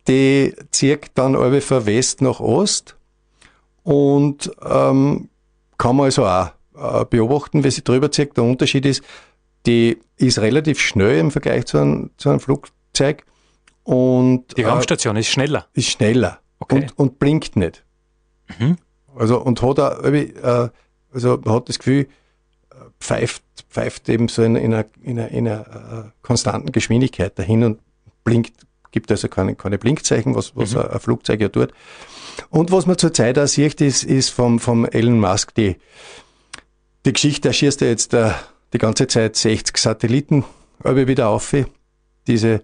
die 0.07 0.53
zieht 0.71 1.11
dann 1.13 1.36
alle 1.36 1.61
von 1.61 1.86
West 1.86 2.21
nach 2.21 2.41
Ost 2.41 2.97
und 3.84 4.51
ähm, 4.61 5.29
kann 5.77 5.95
man 5.95 6.05
also 6.05 6.25
auch 6.25 6.49
äh, 6.75 7.05
beobachten, 7.05 7.63
wie 7.63 7.71
sie 7.71 7.84
drüber 7.84 8.11
zieht. 8.11 8.36
Der 8.36 8.43
Unterschied 8.43 8.86
ist, 8.86 9.01
die 9.65 9.99
ist 10.17 10.39
relativ 10.39 10.81
schnell 10.81 11.19
im 11.19 11.31
Vergleich 11.31 11.65
zu 11.65 11.77
einem, 11.77 12.11
zu 12.17 12.29
einem 12.29 12.41
Flugzeug. 12.41 13.23
Und, 13.84 14.57
die 14.57 14.63
Raumstation 14.63 15.15
äh, 15.15 15.21
ist 15.21 15.27
schneller. 15.27 15.67
Ist 15.73 15.89
schneller 15.89 16.39
okay. 16.59 16.75
und, 16.75 16.97
und 16.97 17.19
blinkt 17.19 17.55
nicht. 17.55 17.84
Mhm. 18.60 18.78
Also 19.16 19.41
und 19.41 19.62
hat 19.62 19.80
auch, 19.80 20.04
äh, 20.04 20.70
also 21.14 21.39
man 21.44 21.56
hat 21.56 21.70
das 21.70 21.80
Gefühl, 21.80 22.08
äh, 22.72 22.76
pfeift, 23.00 23.44
pfeift 23.70 24.10
eben 24.10 24.28
so 24.28 24.44
in, 24.44 24.56
in 24.56 24.74
einer, 24.74 24.86
in 25.02 25.20
einer, 25.20 25.30
in 25.30 25.48
einer 25.48 25.62
äh, 25.62 26.10
konstanten 26.22 26.72
Geschwindigkeit 26.72 27.38
dahin 27.38 27.64
und 27.64 27.80
blinkt, 28.24 28.54
gibt 28.91 29.12
also 29.12 29.28
keine, 29.28 29.56
keine 29.56 29.78
Blinkzeichen, 29.78 30.36
was, 30.36 30.56
was 30.56 30.74
mhm. 30.74 30.82
ein, 30.82 30.91
ein 30.91 31.00
Flugzeug 31.00 31.41
ja 31.41 31.50
tut. 31.50 31.74
Und 32.50 32.72
was 32.72 32.86
man 32.86 32.98
zurzeit 32.98 33.38
auch 33.38 33.48
sieht, 33.48 33.82
ist, 33.82 34.04
ist 34.04 34.30
vom, 34.30 34.60
vom 34.60 34.86
Elon 34.86 35.20
Musk 35.20 35.54
die, 35.56 35.76
die 37.06 37.14
Geschichte, 37.14 37.50
da 37.50 37.54
schießt 37.54 37.82
er 37.82 37.89
jetzt 37.89 38.14
uh, 38.14 38.32
die 38.74 38.78
ganze 38.78 39.08
Zeit 39.08 39.36
60 39.36 39.78
Satelliten 39.78 40.46
wieder 40.84 41.30
auf, 41.30 41.56
diese 42.28 42.62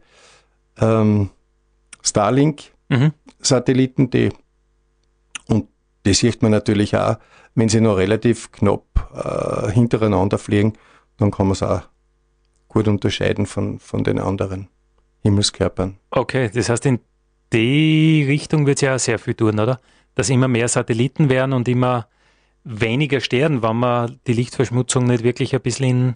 ähm, 0.80 1.30
Starlink-Satelliten, 2.02 4.04
mhm. 4.04 4.10
die 4.10 4.30
die 6.10 6.16
sieht 6.16 6.42
man 6.42 6.50
natürlich 6.50 6.98
auch, 6.98 7.18
wenn 7.54 7.70
sie 7.70 7.82
noch 7.82 7.98
relativ 7.98 8.52
knapp 8.52 8.84
äh, 9.14 9.72
hintereinander 9.72 10.40
fliegen, 10.40 10.74
dann 11.18 11.30
kann 11.30 11.46
man 11.46 11.54
es 11.54 11.62
auch 11.62 11.84
gut 12.68 12.88
unterscheiden 12.88 13.46
von, 13.46 13.78
von 13.78 14.04
den 14.04 14.18
anderen 14.18 14.70
Himmelskörpern. 15.22 15.98
Okay, 16.10 16.50
das 16.52 16.70
heißt, 16.70 16.88
in 16.88 17.00
die 17.54 18.26
Richtung 18.28 18.66
wird 18.66 18.80
es 18.80 18.82
ja 18.82 18.96
auch 18.96 19.00
sehr 19.00 19.20
viel 19.20 19.36
tun, 19.36 19.60
oder? 19.60 19.80
Dass 20.16 20.32
immer 20.32 20.48
mehr 20.48 20.68
Satelliten 20.68 21.30
werden 21.30 21.54
und 21.54 21.68
immer 21.68 22.08
weniger 22.64 23.20
Sterne, 23.20 23.62
wenn 23.62 23.78
wir 23.78 24.10
die 24.26 24.34
Lichtverschmutzung 24.34 25.06
nicht 25.06 25.24
wirklich 25.24 25.54
ein 25.54 25.62
bisschen 25.62 25.86
in, 25.86 26.16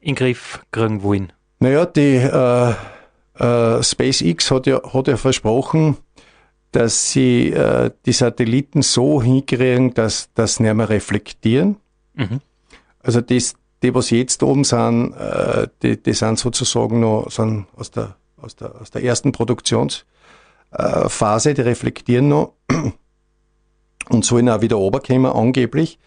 in 0.00 0.14
den 0.14 0.14
Griff 0.14 0.64
kriegen 0.70 1.02
wollen. 1.02 1.32
Naja, 1.58 1.86
die 1.86 2.16
äh, 2.16 2.74
äh, 3.34 3.82
SpaceX 3.82 4.52
hat 4.52 4.68
ja, 4.68 4.80
hat 4.92 5.08
ja 5.08 5.16
versprochen, 5.16 5.96
dass 6.72 7.12
sie 7.12 7.50
äh, 7.50 7.90
die 8.04 8.12
Satelliten 8.12 8.82
so 8.82 9.22
hinkriegen, 9.22 9.94
dass 9.94 10.30
das 10.34 10.60
nicht 10.60 10.74
mehr 10.74 10.88
reflektieren. 10.88 11.76
Mhm. 12.14 12.40
Also 13.00 13.20
das, 13.20 13.54
die, 13.82 13.94
was 13.94 14.10
jetzt 14.10 14.42
oben 14.42 14.64
sind, 14.64 15.14
äh, 15.14 15.68
die, 15.82 16.02
die 16.02 16.12
sind 16.12 16.38
sozusagen 16.38 17.00
noch 17.00 17.30
sind 17.30 17.66
aus, 17.76 17.90
der, 17.90 18.16
aus, 18.40 18.56
der, 18.56 18.80
aus 18.80 18.90
der 18.90 19.02
ersten 19.02 19.32
Produktionsphase, 19.32 20.04
die 21.54 21.62
reflektieren 21.62 22.28
noch 22.28 22.52
und 24.10 24.24
sollen 24.24 24.48
auch 24.48 24.60
wieder 24.60 24.76
runterkommen, 24.76 25.32
angeblich. 25.32 25.98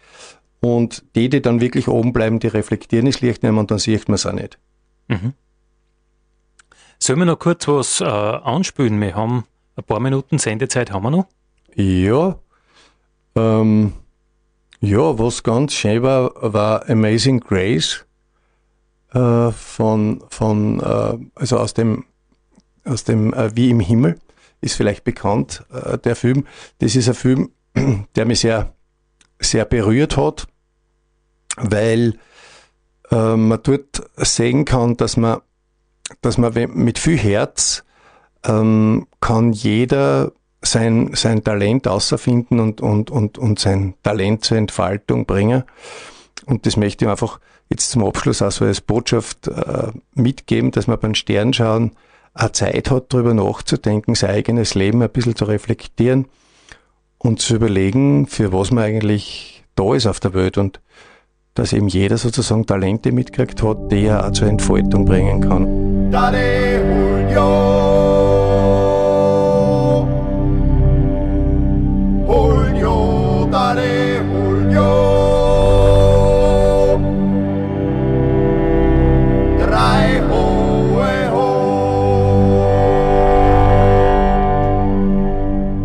Und 0.60 1.04
die, 1.16 1.28
die 1.28 1.42
dann 1.42 1.60
wirklich 1.60 1.88
oben 1.88 2.12
bleiben, 2.12 2.38
die 2.38 2.46
reflektieren 2.46 3.06
das 3.06 3.20
Licht 3.20 3.42
nicht 3.42 3.50
mehr 3.50 3.60
und 3.60 3.72
dann 3.72 3.78
sieht 3.78 4.08
man 4.08 4.14
es 4.14 4.26
auch 4.26 4.32
nicht. 4.32 4.58
Mhm. 5.08 5.32
Sollen 7.00 7.18
wir 7.18 7.26
noch 7.26 7.40
kurz 7.40 7.66
was 7.66 8.00
äh, 8.00 8.04
anspülen? 8.04 9.00
Wir 9.00 9.16
haben 9.16 9.44
ein 9.76 9.84
paar 9.84 10.00
Minuten 10.00 10.38
Sendezeit 10.38 10.92
haben 10.92 11.04
wir 11.04 11.10
noch. 11.10 11.26
Ja, 11.74 12.38
ähm, 13.34 13.94
ja, 14.80 15.18
was 15.18 15.42
ganz 15.42 15.74
schön 15.74 16.02
war, 16.02 16.32
war 16.52 16.88
Amazing 16.88 17.40
Grace 17.40 18.04
äh, 19.12 19.50
von, 19.50 20.22
von 20.28 20.80
äh, 20.80 21.18
also 21.34 21.58
aus 21.58 21.74
dem, 21.74 22.04
aus 22.84 23.04
dem 23.04 23.32
äh, 23.32 23.54
Wie 23.54 23.70
im 23.70 23.80
Himmel, 23.80 24.18
ist 24.60 24.76
vielleicht 24.76 25.04
bekannt, 25.04 25.64
äh, 25.72 25.98
der 25.98 26.16
Film. 26.16 26.46
Das 26.78 26.94
ist 26.96 27.08
ein 27.08 27.14
Film, 27.14 27.50
der 28.16 28.26
mich 28.26 28.40
sehr, 28.40 28.74
sehr 29.38 29.64
berührt 29.64 30.16
hat, 30.16 30.46
weil 31.56 32.18
äh, 33.10 33.36
man 33.36 33.60
dort 33.62 34.02
sehen 34.16 34.64
kann, 34.64 34.96
dass 34.96 35.16
man, 35.16 35.40
dass 36.20 36.38
man 36.38 36.52
mit 36.74 36.98
viel 36.98 37.18
Herz 37.18 37.84
ähm, 38.46 39.06
kann 39.20 39.52
jeder 39.52 40.32
sein, 40.62 41.10
sein 41.14 41.42
Talent 41.42 41.88
außerfinden 41.88 42.60
und, 42.60 42.80
und, 42.80 43.10
und, 43.10 43.38
und 43.38 43.58
sein 43.58 43.94
Talent 44.02 44.44
zur 44.44 44.58
Entfaltung 44.58 45.26
bringen. 45.26 45.64
Und 46.46 46.66
das 46.66 46.76
möchte 46.76 47.04
ich 47.04 47.10
einfach 47.10 47.40
jetzt 47.68 47.90
zum 47.90 48.04
Abschluss 48.04 48.42
auch 48.42 48.52
so 48.52 48.64
als 48.64 48.80
Botschaft 48.80 49.48
äh, 49.48 49.88
mitgeben, 50.14 50.70
dass 50.70 50.86
man 50.86 50.98
beim 50.98 51.14
Sternschauen 51.14 51.92
auch 52.34 52.50
Zeit 52.50 52.90
hat, 52.90 53.12
darüber 53.12 53.34
nachzudenken, 53.34 54.14
sein 54.14 54.30
eigenes 54.30 54.74
Leben 54.74 55.02
ein 55.02 55.10
bisschen 55.10 55.36
zu 55.36 55.44
reflektieren 55.44 56.26
und 57.18 57.40
zu 57.40 57.56
überlegen, 57.56 58.26
für 58.26 58.52
was 58.52 58.70
man 58.70 58.84
eigentlich 58.84 59.64
da 59.74 59.94
ist 59.94 60.06
auf 60.06 60.20
der 60.20 60.34
Welt 60.34 60.58
und 60.58 60.80
dass 61.54 61.72
eben 61.72 61.88
jeder 61.88 62.16
sozusagen 62.16 62.66
Talente 62.66 63.12
mitgekriegt 63.12 63.62
hat, 63.62 63.92
die 63.92 64.06
er 64.06 64.26
auch 64.26 64.32
zur 64.32 64.48
Entfaltung 64.48 65.04
bringen 65.04 65.40
kann. 65.40 66.10
Daddy, 66.10 67.34